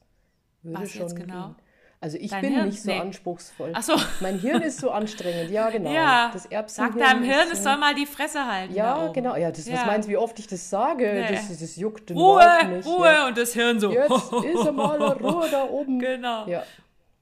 [0.62, 1.46] würde Was schon jetzt genau?
[1.48, 1.56] gehen.
[2.00, 2.66] Also ich Dein bin Hirn?
[2.66, 3.00] nicht so Nee.
[3.00, 3.70] anspruchsvoll.
[3.74, 3.94] Ach so.
[4.20, 5.50] Mein Hirn ist so anstrengend.
[5.50, 5.90] Ja, genau.
[5.90, 8.74] Ja, Das sag deinem Hirn, es so- soll mal die Fresse halten.
[8.74, 9.36] Ja, genau.
[9.36, 9.86] Ja, das, was Ja.
[9.86, 11.26] meinst du, wie oft ich das sage?
[11.28, 11.34] Nee.
[11.34, 12.86] Das, das juckt den Ruhe, nicht.
[12.86, 13.26] Ruhe Ja.
[13.26, 13.90] und das Hirn so.
[13.90, 15.98] Jetzt ist mal Ruhe da oben.
[15.98, 16.46] Genau.
[16.46, 16.62] Ja,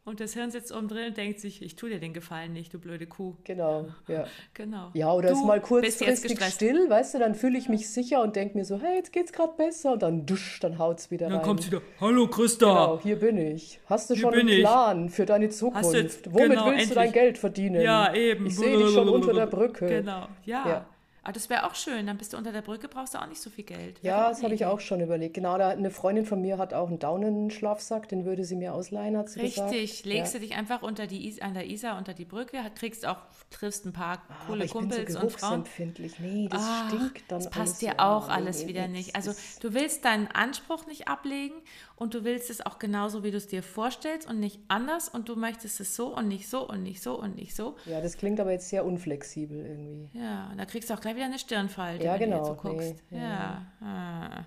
[0.04, 2.74] Und das Hirn sitzt oben drin und denkt sich, ich tue dir den Gefallen nicht,
[2.74, 3.36] du blöde Kuh.
[3.44, 3.86] genau.
[4.08, 4.24] Ja.
[4.54, 4.90] Genau.
[4.94, 8.34] Ja, oder du ist mal kurzfristig still, weißt du, dann fühle ich mich sicher und
[8.34, 11.36] denke mir so, hey, jetzt geht's gerade besser und dann dusch, dann haut's wieder Dann
[11.38, 11.44] rein.
[11.46, 12.66] kommt wieder, hallo Christa.
[12.66, 13.78] Genau, hier bin ich.
[13.86, 14.60] Hast du Hier schon einen ich.
[14.60, 15.94] Plan für deine Zukunft?
[15.94, 17.22] jetzt- Womit genau, willst du dein endlich.
[17.22, 17.80] Geld verdienen?
[17.80, 18.46] Ja, eben.
[18.46, 19.86] Ich sehe dich schon unter der Brücke.
[19.86, 20.68] Genau, ja.
[20.68, 20.86] Ja.
[21.24, 23.40] Aber das wäre auch schön, dann bist du unter der Brücke, brauchst du auch nicht
[23.40, 24.00] so viel Geld.
[24.02, 25.35] Ja, das habe ich auch schon überlegt.
[25.35, 29.16] Genau, da eine Freundin von mir hat auch einen Daunenschlafsack, den würde sie mir ausleihen,
[29.16, 29.72] hat sie gesagt.
[29.72, 30.40] Richtig, legst ja.
[30.40, 33.18] du dich einfach unter die Is an der Isar unter die Brücke, kriegst auch,
[33.50, 35.30] triffst ein paar Aber coole bin so Kumpels und Frauen.
[35.30, 36.18] geruchsempfindlich.
[36.18, 39.14] Nee, das Ach, stinkt dann Das passt dir auch alles wieder nicht.
[39.14, 41.54] Also du willst deinen Anspruch nicht ablegen
[42.02, 45.28] und du willst es auch genauso, wie du es dir vorstellst und nicht anders und
[45.28, 47.76] du möchtest es so und nicht so und nicht so und nicht so.
[47.86, 50.10] Ja, das klingt aber jetzt sehr unflexibel irgendwie.
[50.18, 52.62] Ja, und da kriegst du auch gleich wieder eine Stirnfalte, Ja, wenn genau, du jetzt
[52.62, 52.94] so guckst.
[53.10, 53.66] nee, ja.
[53.80, 54.44] ah.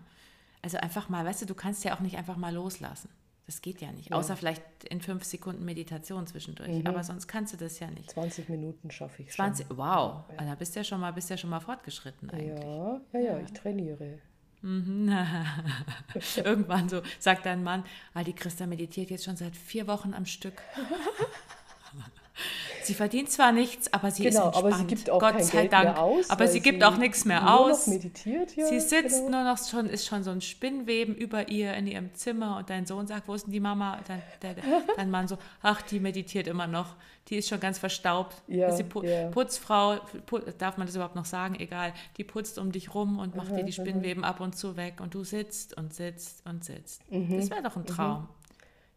[0.61, 3.09] Also einfach mal, weißt du, du kannst ja auch nicht einfach mal loslassen.
[3.45, 4.11] Das geht ja nicht.
[4.11, 6.79] Außer vielleicht in fünf Sekunden Meditation zwischendurch.
[6.79, 6.87] Mhm.
[6.87, 8.09] Aber sonst kannst du das ja nicht.
[8.09, 9.53] 20 Minuten schaffe ich schon.
[9.53, 12.63] 20, wow, also da bist du ja schon mal, bist ja schon mal fortgeschritten eigentlich.
[12.65, 14.17] Ja, ja, ja, ich trainiere.
[16.37, 17.83] Irgendwann so sagt dein Mann,
[18.15, 20.59] ah, die Christa meditiert jetzt schon seit vier Wochen am Stück.
[22.85, 24.65] Sie verdient zwar nichts, aber sie Genau, ist entspannt.
[24.73, 25.83] aber sie gibt auch Gott sei Geld Dank.
[25.85, 26.29] mehr aus.
[26.29, 27.87] aber sie gibt auch nichts mehr aus.
[27.87, 28.65] Nur noch meditiert, ja.
[28.67, 29.29] sie sitzt genau.
[29.41, 32.85] nur noch schon, ist schon so ein Spinnweben über ihr in ihrem Zimmer und dein
[32.85, 33.99] Sohn sagt, wo ist denn die Mama?
[34.07, 34.55] Dein, der,
[34.97, 36.95] dein Mann so, ach, die meditiert immer noch.
[37.29, 38.35] Die ist schon ganz verstaubt.
[38.47, 39.29] Ja, ist die Pu ja.
[39.29, 39.95] Putzfrau,
[40.27, 41.55] pu darf man das überhaupt noch sagen?
[41.55, 41.91] Egal.
[42.17, 45.15] Die putzt um dich rum und macht dir die Spinnweben ab und zu weg und
[45.15, 47.01] du sitzt und sitzt und sitzt.
[47.09, 48.29] Das wäre doch ein Traum.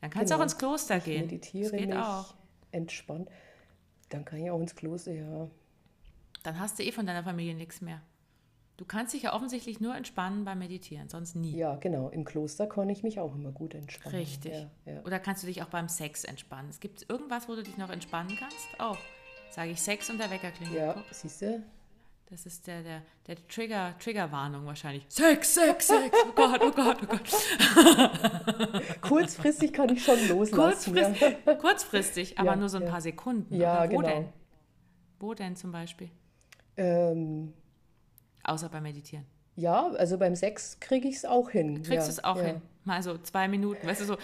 [0.02, 0.42] Dann kannst du auch Mhm.
[0.42, 0.42] Genau.
[0.44, 1.22] ins Kloster Ich gehen.
[1.22, 2.34] meditiere das geht mich auch.
[2.70, 3.28] entspannt.
[4.08, 5.48] Dann kann ich auch ins Kloster, ja.
[6.42, 8.00] Dann hast du eh von deiner Familie nichts mehr.
[8.78, 11.56] Du kannst dich ja offensichtlich nur entspannen beim Meditieren, sonst nie.
[11.56, 12.10] Ja, genau.
[12.10, 14.16] Im Kloster kann ich mich auch immer gut entspannen.
[14.16, 14.52] Richtig.
[14.52, 15.02] Ja, ja.
[15.02, 16.70] Oder kannst du dich auch beim Sex entspannen?
[16.70, 18.68] Es gibt irgendwas, wo du dich noch entspannen kannst?
[18.78, 18.96] Oh,
[19.50, 20.78] sage ich Sex und der Wecker klingelt.
[20.78, 21.62] ja siehst du?
[22.30, 25.06] Das ist der, der, der Trigger, Triggerwarnung wahrscheinlich.
[25.08, 26.14] Sex, Sex, Sex.
[26.26, 29.00] Oh Gott, oh Gott, oh Gott.
[29.00, 30.92] Kurzfristig kann ich schon loslassen.
[30.94, 32.90] Kurzfristig, kurzfristig aber Ja, nur so ein ja.
[32.90, 33.54] paar Sekunden.
[33.54, 34.08] Ja, Aber wo genau.
[34.08, 34.28] denn?
[35.18, 36.10] Wo denn zum Beispiel?
[36.76, 37.54] Ja, ähm,
[38.44, 39.24] Außer beim Meditieren.
[39.56, 41.76] ja also beim Sex kriege ich es auch hin.
[41.76, 42.44] Kriegst ja, du es auch ja.
[42.44, 42.62] hin?
[42.84, 44.16] Mal so zwei Minuten, weißt du, so,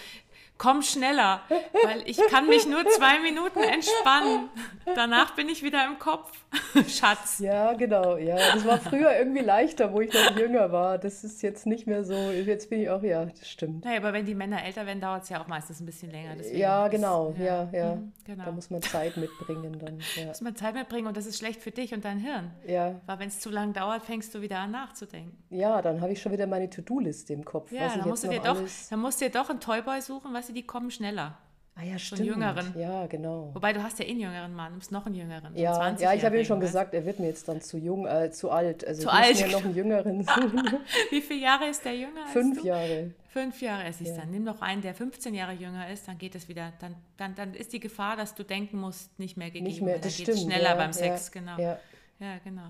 [0.57, 1.41] komm schneller,
[1.83, 4.49] weil ich kann mich nur zwei Minuten entspannen.
[4.95, 6.31] Danach bin ich wieder im Kopf.
[6.87, 7.39] Schatz.
[7.39, 8.17] Ja, genau.
[8.17, 10.97] Ja, das war früher irgendwie leichter, wo ich noch jünger war.
[10.97, 12.13] Das ist jetzt nicht mehr so.
[12.31, 13.83] Jetzt bin ich auch, ja, das stimmt.
[13.83, 16.35] Naja, aber wenn die Männer älter werden, dauert es ja auch meistens ein bisschen länger.
[16.37, 17.33] Deswegen Ja, ist- genau.
[17.37, 17.95] Ja, ja.
[17.95, 18.45] Mhm, genau.
[18.45, 19.99] Da muss man Zeit mitbringen dann.
[20.15, 22.51] Ja, muss man Zeit mitbringen und das ist schlecht für dich und dein Hirn.
[22.65, 25.37] ja, Weil wenn es zu lang dauert, fängst du wieder an nachzudenken.
[25.49, 27.71] ja dann habe ich schon wieder meine To-Do-Liste im Kopf.
[27.71, 28.87] Ja, was dann musst, du dir doch, alles...
[28.89, 31.37] dann musst du dir doch einen Toyboy suchen, weißt du, die kommen schneller.
[31.77, 32.21] Ah ja, stimmt.
[32.21, 32.73] Jüngeren.
[32.79, 33.49] Ja, genau.
[33.53, 35.53] Wobei du hast ja eh einen jüngeren Mann, du bist noch einen jüngeren.
[35.53, 37.47] so Ja, einen ja, ich habe ihm 20-Jährigen, schon weißt gesagt, er wird mir jetzt
[37.49, 38.87] dann zu jung, äh, zu alt.
[38.87, 39.47] Also Zu ich muss alt.
[39.47, 40.77] mir noch einen jüngeren suchen.
[41.09, 42.63] Wie viele Jahre ist der jünger als Fünf?
[42.63, 43.11] Jahre.
[43.27, 44.31] Fünf Jahre, es ist dann.
[44.31, 46.71] Nimm doch einen, der 15 Jahre jünger ist, dann geht es wieder.
[46.79, 49.65] Dann, dann, dann ist die Gefahr, dass du denken musst, nicht mehr gegeben.
[49.65, 50.53] Nicht mehr, dann das geht's stimmt.
[50.53, 51.59] schneller ja, beim Sex, ja, genau.
[51.59, 51.79] Ja.
[52.19, 52.67] Ja, genau.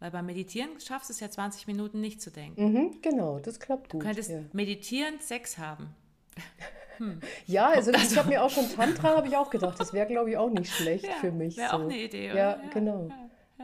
[0.00, 2.62] Weil beim Meditieren schaffst du es ja 20 Minuten nicht zu denken.
[2.72, 4.02] Mhm, genau, das klappt gut.
[4.02, 4.40] Du könntest ja.
[4.52, 5.94] meditierend Sex haben.
[7.46, 10.30] ja, also ich habe mir auch schon Tantra, habe ich auch gedacht, das wäre, glaube
[10.30, 11.56] ich, auch nicht schlecht Ja, für mich.
[11.56, 11.76] wär so.
[11.76, 12.38] auch eine Idee, oder?
[12.38, 13.10] Ja, Ja, genau.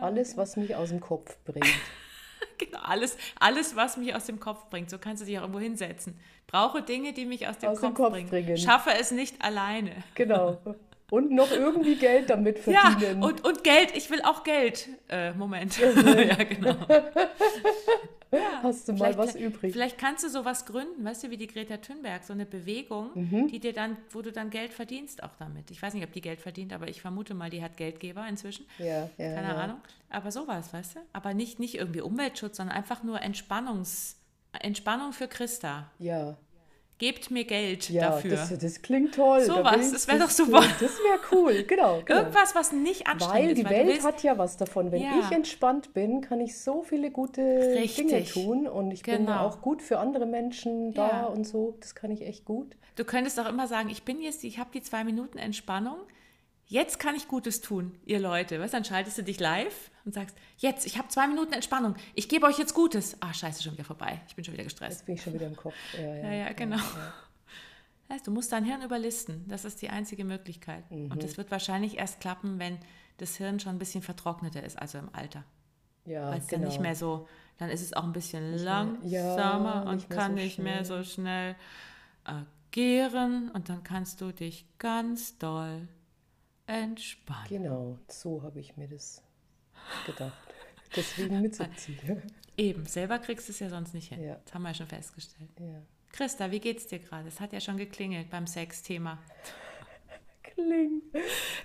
[0.01, 1.67] Alles, was mich aus dem Kopf bringt.
[2.57, 4.89] Genau, alles, alles, was mich aus dem Kopf bringt.
[4.89, 6.21] So kannst du dich auch irgendwo hinsetzen.
[6.47, 8.29] Brauche Dinge, die mich aus dem, Aus Kopf, dem Kopf bringen.
[8.29, 8.57] bringen.
[8.57, 9.91] Schaffe es nicht alleine.
[10.15, 10.59] Genau.
[11.11, 13.23] Und noch irgendwie Geld damit Ja, verdienen.
[13.23, 13.95] und, und Geld.
[13.95, 14.89] Ich will auch Geld.
[15.09, 15.79] Äh, Moment.
[15.79, 16.77] ja, genau.
[18.65, 19.73] Hast du mal was übrig?
[19.73, 23.47] Vielleicht kannst du sowas gründen, weißt du, wie die Greta Thunberg, so eine Bewegung, Mhm.
[23.49, 25.71] die dir dann, wo du dann Geld verdienst auch damit.
[25.71, 28.67] Ich weiß nicht, ob die Geld verdient, aber ich vermute mal, die hat Geldgeber inzwischen.
[28.79, 29.35] Ja, ja.
[29.35, 29.55] Keine ja.
[29.55, 29.81] Ahnung.
[30.11, 31.01] Aber sowas, weißt du?
[31.13, 34.17] Aber nicht, nicht irgendwie Umweltschutz, sondern einfach nur Entspannungs,
[34.61, 35.91] Entspannung für Christa.
[36.01, 36.37] Ja,
[36.99, 38.31] Gebt mir Geld ja dafür.
[38.31, 39.41] Das, das klingt toll.
[39.41, 40.61] Da Sowas, bin ich- das wär doch super.
[40.61, 42.01] Das wäre cool, genau.
[42.05, 42.21] genau.
[42.21, 43.59] Irgendwas, was nicht anstrengend Weil ist.
[43.59, 44.93] die du Welt willst- hat ja was davon.
[44.93, 45.19] Wenn Ja.
[45.21, 48.33] ich entspannt bin, kann ich so viele gute Dinge Richtig.
[48.33, 49.41] tun und ich bin Genau.
[49.47, 51.25] auch gut für andere Menschen da Ja.
[51.25, 51.77] und so.
[51.81, 52.77] Das kann ich echt gut.
[52.97, 55.97] Du könntest auch immer sagen, ich bin jetzt, ich habe die zwei Minuten Entspannung.
[56.67, 58.61] Jetzt kann ich Gutes tun, ihr Leute.
[58.61, 62.29] Weißt, dann schaltest du dich live und sagst, jetzt, ich habe zwei Minuten Entspannung, ich
[62.29, 63.17] gebe euch jetzt Gutes.
[63.21, 65.01] Ah, scheiße, schon wieder vorbei, ich bin schon wieder gestresst.
[65.01, 65.75] Jetzt bin ich schon wieder im Kopf.
[65.95, 66.77] Ja, ja, ja, ja genau.
[66.77, 67.15] Ja,
[68.15, 70.91] heißt, du musst dein Hirn überlisten, das ist die einzige Möglichkeit.
[70.91, 71.11] Mhm.
[71.11, 72.79] Und das wird wahrscheinlich erst klappen, wenn
[73.19, 75.45] das Hirn schon ein bisschen vertrockneter ist, also im Alter.
[76.05, 76.63] Ja, Weil es genau.
[76.63, 80.43] dann nicht mehr so, dann ist es auch ein bisschen nicht langsamer und kann so
[80.43, 81.57] nicht mehr so schnell
[82.25, 85.89] agieren und dann kannst du dich ganz doll
[86.67, 87.49] entspannen.
[87.49, 89.23] Genau, so habe ich mir das
[90.07, 90.55] gedacht.
[90.97, 92.23] Deswegen mitzuziehen.
[92.57, 94.23] Eben, selber kriegst du es ja sonst nicht hin.
[94.23, 94.39] Ja.
[94.45, 95.51] Das haben wir ja schon festgestellt.
[95.59, 95.83] Ja.
[96.13, 97.27] Christa, wie geht's dir gerade?
[97.27, 99.19] Es hat ja schon geklingelt beim Sexthema.
[100.43, 101.03] Kling.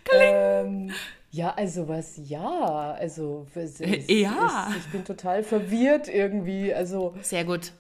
[0.04, 0.34] Kling.
[0.34, 0.92] Ähm,
[1.30, 2.94] ja, also was, ja.
[2.94, 4.70] Also, es, es, ja.
[4.72, 6.74] Es, ich bin total verwirrt irgendwie.
[6.74, 7.72] Also, Sehr gut.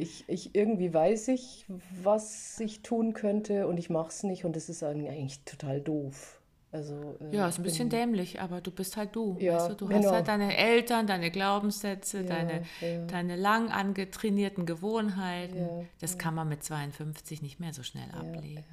[0.00, 1.66] Ich, ich, irgendwie weiß ich,
[2.02, 6.40] was ich tun könnte und ich mache es nicht und das ist eigentlich total doof.
[6.72, 9.36] Also, äh, ja, ist ein bisschen dämlich, aber du bist halt du.
[9.40, 10.04] Ja, weißt du, du genau.
[10.04, 13.06] hast halt deine Eltern, deine Glaubenssätze, ja, deine, ja.
[13.06, 15.88] deine lang angetrainierten Gewohnheiten.
[15.98, 18.64] Das kann man mit 52 nicht mehr so schnell ablegen.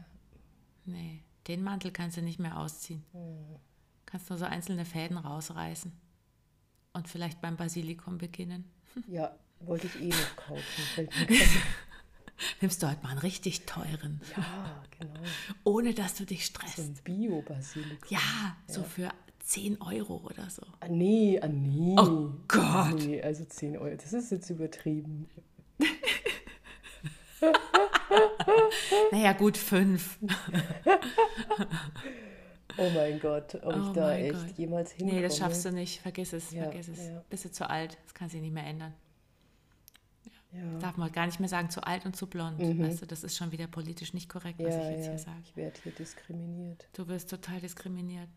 [0.86, 3.04] Nee, den Mantel kannst du nicht mehr ausziehen.
[4.06, 5.92] Kannst nur so einzelne Fäden rausreißen
[6.94, 8.72] und vielleicht beim Basilikum beginnen.
[9.08, 11.10] Ja, wollte ich eh noch kaufen.
[12.62, 14.22] Nimmst du halt mal einen richtig teuren.
[14.36, 15.20] Ja, genau.
[15.64, 16.78] Ohne dass du dich stresst.
[16.78, 18.10] So ein Bio-Basilikum.
[18.10, 18.88] Ja, so ja.
[18.88, 19.12] für
[19.48, 20.62] 10 Euro oder so.
[20.82, 21.96] Ah, nee, ah, nee.
[21.98, 22.96] Oh Gott.
[23.06, 25.30] Nee, also 10 Euro, das ist jetzt übertrieben.
[29.12, 30.20] naja, gut, 5.
[32.78, 34.58] oh mein Gott, ob oh ich da echt Gott.
[34.58, 35.14] jemals hinkomme.
[35.14, 36.02] Nee, das schaffst du nicht.
[36.02, 37.08] Vergiss es, ja, vergiss es.
[37.08, 37.24] Ja.
[37.30, 38.94] Bist du zu alt, das kann sich nicht mehr ändern.
[40.58, 40.80] Ja.
[40.80, 42.60] Darf man gar nicht mehr sagen, zu alt und zu blond.
[42.60, 42.84] Mhm.
[42.84, 45.12] Weißt du, das ist schon wieder politisch nicht korrekt, was ja, ich jetzt ja.
[45.12, 45.38] hier sage.
[45.44, 46.88] Ich werde hier diskriminiert.
[46.94, 48.30] Du wirst total diskriminiert.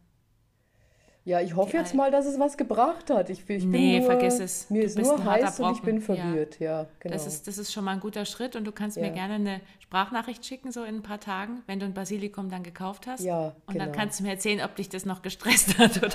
[1.24, 3.28] Ja, ich hoffe Die jetzt mal, dass es was gebracht hat.
[3.28, 4.70] Ich, ich nee, nur, vergiss es.
[4.70, 6.58] Mir du ist nur heiß und ich bin verwirrt.
[6.58, 7.12] Ja, genau.
[7.12, 9.60] Das ist, das ist schon mal ein guter Schritt und du kannst mir gerne eine
[9.80, 13.22] Sprachnachricht schicken, so in ein paar Tagen, wenn du ein Basilikum dann gekauft hast.
[13.22, 13.84] Ja, Und genau.
[13.84, 16.08] dann kannst du mir erzählen, ob dich das noch gestresst hat oder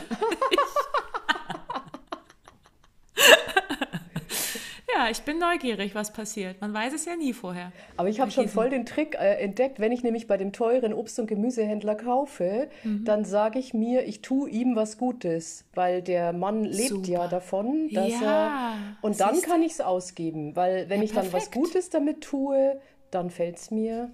[0.49, 0.54] nicht.
[4.95, 6.61] Ja, ich bin neugierig, was passiert.
[6.61, 7.73] Man weiß es ja nie vorher.
[7.97, 10.93] Aber ich habe schon voll den Trick äh, entdeckt, wenn ich nämlich bei dem teuren
[10.93, 13.03] Obst- und Gemüsehändler kaufe, mhm.
[13.03, 17.09] dann sage ich mir, ich tue ihm was Gutes, weil der Mann lebt Super.
[17.09, 21.11] ja davon, dass ja, er und dann kann ich es ausgeben, weil wenn ja, ich
[21.11, 22.79] dann was Gutes damit tue,
[23.11, 24.13] dann fällt es mir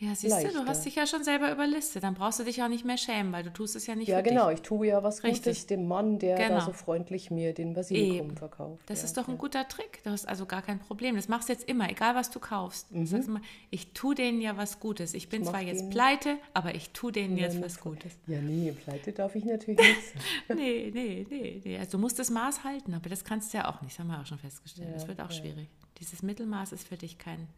[0.00, 0.52] ja, siehst leichter.
[0.52, 2.02] du, du hast dich ja schon selber überlistet.
[2.02, 4.22] Dann brauchst du dich auch nicht mehr schämen, weil du tust es ja nicht ja,
[4.22, 4.48] genau.
[4.48, 4.56] dich.
[4.56, 5.44] Ich tue ja was Richtig.
[5.44, 6.54] Gutes dem Mann, der genau.
[6.54, 8.36] da so freundlich mir den Basilikum Eben.
[8.36, 8.82] verkauft.
[8.86, 10.02] Das ja, ist doch ein guter Trick.
[10.02, 11.16] Du hast also gar kein Problem.
[11.16, 12.90] Das machst du jetzt immer, egal was du kaufst.
[12.90, 13.10] Mhm.
[13.10, 15.12] Du immer, ich tue denen ja was Gutes.
[15.12, 18.12] Ich bin ich zwar jetzt pleite, aber ich tue denen ja, jetzt was Gutes.
[18.26, 19.80] Ja, nee, pleite darf ich natürlich
[20.48, 21.78] nicht nee, nee, nee, nee.
[21.78, 23.92] Also du musst das Maß halten, aber das kannst du ja auch nicht.
[23.92, 24.88] Das haben wir auch schon festgestellt.
[24.88, 25.68] Ja, das wird auch schwierig.
[25.98, 27.48] Dieses Mittelmaß ist für dich kein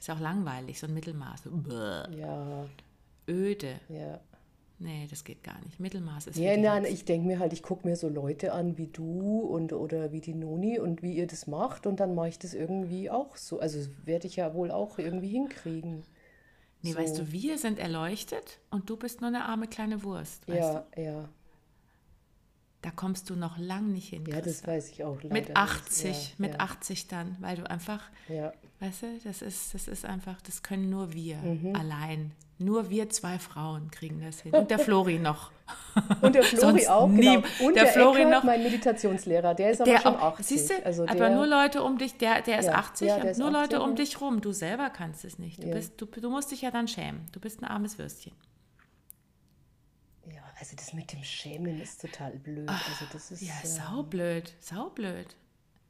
[0.00, 1.42] ist auch langweilig, so ein Mittelmaß.
[2.16, 2.66] Ja.
[3.28, 3.80] Öde.
[3.88, 4.20] Ja.
[4.78, 5.78] Nee, das geht gar nicht.
[5.78, 6.38] Mittelmaß ist.
[6.38, 9.74] Ja, nein, ich denke mir halt, ich gucke mir so Leute an wie du und
[9.74, 13.10] oder wie die Noni und wie ihr das macht und dann mache ich das irgendwie
[13.10, 13.60] auch so.
[13.60, 16.02] Also werde ich ja wohl auch irgendwie hinkriegen.
[16.80, 16.98] Nee, so.
[16.98, 20.48] weißt du, wir sind erleuchtet und du bist nur eine arme kleine Wurst.
[20.48, 21.02] ja, du?
[21.02, 21.28] ja.
[22.82, 24.24] Da kommst du noch lang nicht hin.
[24.26, 25.22] Ja, das weiß ich auch.
[25.24, 26.60] mit 80, ja, mit ja.
[26.60, 28.52] 80 dann, weil du einfach, ja.
[28.80, 31.76] weißt du, das ist, das ist einfach, das können nur wir mhm.
[31.76, 32.32] allein.
[32.58, 34.52] Nur wir zwei Frauen kriegen das hin.
[34.52, 35.50] Und der Flori noch.
[36.20, 37.42] Und der Flori auch, genau.
[37.60, 38.44] Und der, der Flori Eckert, noch.
[38.44, 40.46] mein Meditationslehrer, der ist aber der schon auch, 80.
[40.46, 43.30] Siehst du, also aber nur Leute um dich, der, der ist ja, 80, ja, der
[43.30, 44.42] ist nur 80, Leute um dich rum.
[44.42, 45.62] Du selber kannst es nicht.
[45.62, 47.26] Du, bist, du, du musst dich ja dann schämen.
[47.32, 48.32] Du bist ein armes Würstchen.
[50.60, 52.68] Also das mit dem Schämen ist total blöd.
[52.68, 55.34] also das ist, ja, äh, saublöd, saublöd.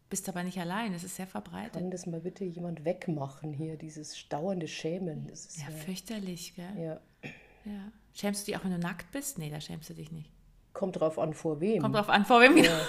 [0.08, 1.74] Bist aber nicht allein, es ist sehr verbreitet.
[1.74, 5.26] Kann das mal bitte jemand wegmachen hier, dieses dauernde Schämen?
[5.28, 6.72] Das ist ja, ja fürchterlich, gell?
[6.76, 7.00] Ja.
[7.64, 7.92] ja.
[8.14, 9.38] Schämst du dich auch, wenn du nackt bist?
[9.38, 10.30] Nee, da schämst du dich nicht.
[10.72, 11.82] Kommt drauf an, vor wem.
[11.82, 12.56] Kommt drauf an, vor wem.
[12.56, 12.80] Ja.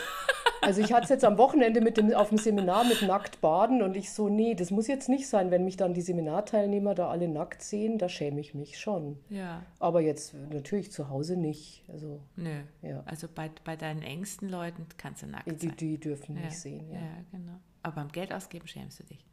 [0.62, 3.82] Also ich hatte es jetzt am Wochenende mit dem, auf dem Seminar mit nackt baden
[3.82, 7.10] und ich so, nee, das muss jetzt nicht sein, wenn mich dann die Seminarteilnehmer da
[7.10, 9.20] alle nackt sehen, da schäme ich mich schon.
[9.30, 9.66] Ja.
[9.80, 11.84] Aber jetzt natürlich zu Hause nicht.
[11.90, 12.62] Also, Nö.
[12.84, 13.02] Ja.
[13.06, 15.78] Also bei, bei deinen engsten Leuten kannst du nackt die, sein.
[15.78, 16.44] Die dürfen ja.
[16.44, 17.00] mich sehen, ja.
[17.00, 17.60] Ja, genau.
[17.84, 19.26] Aber beim Geld ausgeben schämst du dich.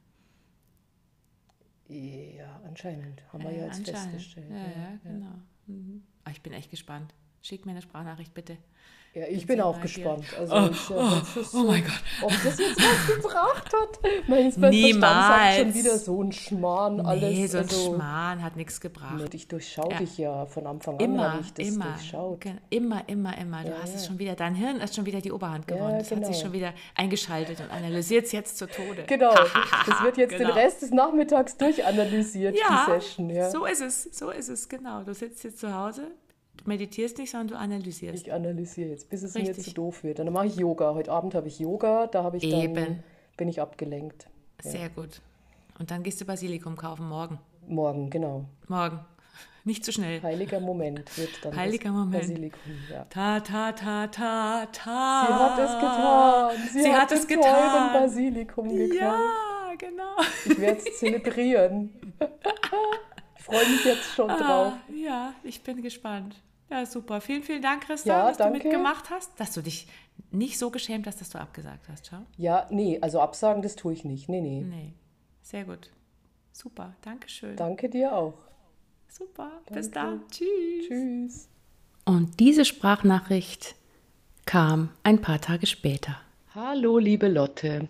[1.89, 3.23] Ja, anscheinend.
[3.33, 4.51] Haben wir ja jetzt festgestellt.
[4.51, 5.35] Ja, ja, genau.
[5.67, 6.03] Mhm.
[6.25, 7.15] Aber ich bin echt gespannt.
[7.43, 8.59] Schick mir eine Sprachnachricht bitte.
[9.15, 10.25] Ja, ich bin auch gespannt.
[10.39, 12.03] Also, oh, ich, oh, so, oh, mein Gott.
[12.23, 13.99] Ob das jetzt was gebracht hat?
[14.29, 15.57] Mein, Niemals.
[15.57, 17.23] schon wieder so ein Schmarrn alles.
[17.23, 19.33] Nee, so ein also, Schmarrn hat nichts gebracht.
[19.33, 19.99] Ich durchschaue ja.
[19.99, 22.45] dich ja von Anfang immer, an, ich das immer, durchschaut.
[22.69, 23.63] Immer, immer, immer.
[23.63, 23.97] Du ja, hast ja.
[23.97, 25.93] es schon wieder, dein Hirn ist schon wieder die Oberhand gewonnen.
[25.93, 26.27] Ja, das genau.
[26.27, 29.05] hat sich schon wieder eingeschaltet und analysiert es jetzt zu Tode.
[29.07, 29.35] Genau,
[29.87, 30.51] das wird jetzt genau.
[30.51, 33.31] den Rest des Nachmittags durchanalysiert, die Session.
[33.31, 35.03] Ja, so ist es, so ist es, genau.
[35.03, 36.09] Du sitzt jetzt zu Hause,
[36.59, 38.27] Du meditierst nicht, sondern du analysierst.
[38.27, 39.57] Ich analysiere jetzt, bis es Richtig.
[39.57, 40.19] mir zu doof wird.
[40.19, 40.95] dann mache ich Yoga.
[40.95, 42.75] Heute Abend habe ich Yoga, da habe ich Eben.
[42.75, 43.05] dann,
[43.37, 44.29] bin ich abgelenkt.
[44.65, 44.71] Ja.
[44.71, 45.23] Sehr gut.
[45.79, 47.39] Und dann gehst du Basilikum kaufen morgen.
[47.67, 48.47] Morgen, genau.
[48.67, 49.01] Morgen.
[49.65, 50.21] Nicht zu schnell.
[50.23, 52.23] Heiliger Moment wird dann Heiliger Moment.
[52.23, 52.73] Basilikum.
[52.91, 53.05] Ja.
[53.05, 55.27] Ta, ta, ta, ta, ta.
[55.27, 56.69] Sie hat es getan.
[56.73, 57.93] Sie, Sie hat, hat es getan.
[57.93, 59.01] Basilikum gekauft.
[59.01, 60.17] Ja, genau.
[60.47, 61.91] Ich werde es zelebrieren.
[63.39, 64.73] ich freue mich jetzt schon ah, drauf.
[64.93, 66.35] Ja, ich bin gespannt.
[66.71, 67.21] Ja, super.
[67.21, 68.59] Vielen, vielen Dank, Christa, ja, dass danke.
[68.59, 69.89] du mitgemacht hast, dass du dich
[70.31, 72.09] nicht so geschämt hast, dass du abgesagt hast.
[72.09, 72.19] Schau.
[72.37, 74.29] Ja, nee, also absagen, das tue ich nicht.
[74.29, 74.61] Nee, nee.
[74.63, 74.93] Nee,
[75.43, 75.91] sehr gut.
[76.53, 77.57] Super, danke schön.
[77.57, 78.35] Danke dir auch.
[79.09, 79.75] Super, danke.
[79.75, 80.23] bis dann.
[80.31, 80.89] Tschüss.
[80.89, 81.49] Tschüss.
[82.05, 83.75] Und diese Sprachnachricht
[84.45, 86.17] kam ein paar Tage später.
[86.55, 87.89] Hallo, liebe Lotte.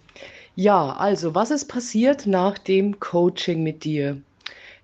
[0.54, 4.20] Ja, also, was ist passiert nach dem Coaching mit dir?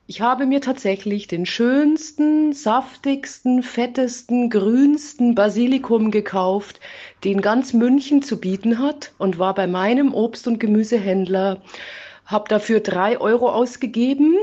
[0.06, 6.78] Ich habe mir tatsächlich den schönsten, saftigsten, fettesten, grünsten Basilikum gekauft,
[7.24, 11.62] den ganz München zu bieten hat und war bei meinem Obst- und Gemüsehändler,
[12.26, 14.36] habe dafür drei Euro ausgegeben,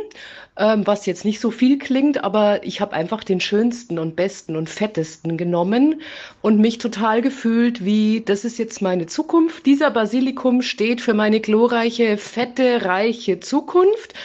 [0.57, 4.55] ähm, was jetzt nicht so viel klingt, aber ich habe einfach den schönsten und besten
[4.55, 6.01] und fettesten genommen
[6.41, 9.67] und mich total gefühlt wie, das ist jetzt meine Zukunft.
[9.67, 14.15] Dieser Basilikum steht für meine glorreiche, fette, reiche Zukunft.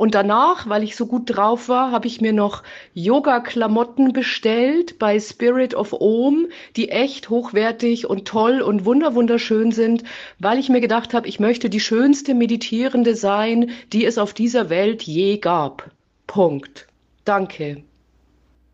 [0.00, 2.62] Und danach, weil ich so gut drauf war, habe ich mir noch
[2.94, 10.04] Yoga-Klamotten bestellt bei Spirit of Om, die echt hochwertig und toll und wunderwunderschön sind,
[10.38, 14.70] weil ich mir gedacht habe, ich möchte die schönste Meditierende sein, die es auf dieser
[14.70, 15.90] Welt je gab.
[16.26, 16.86] Punkt.
[17.26, 17.82] Danke.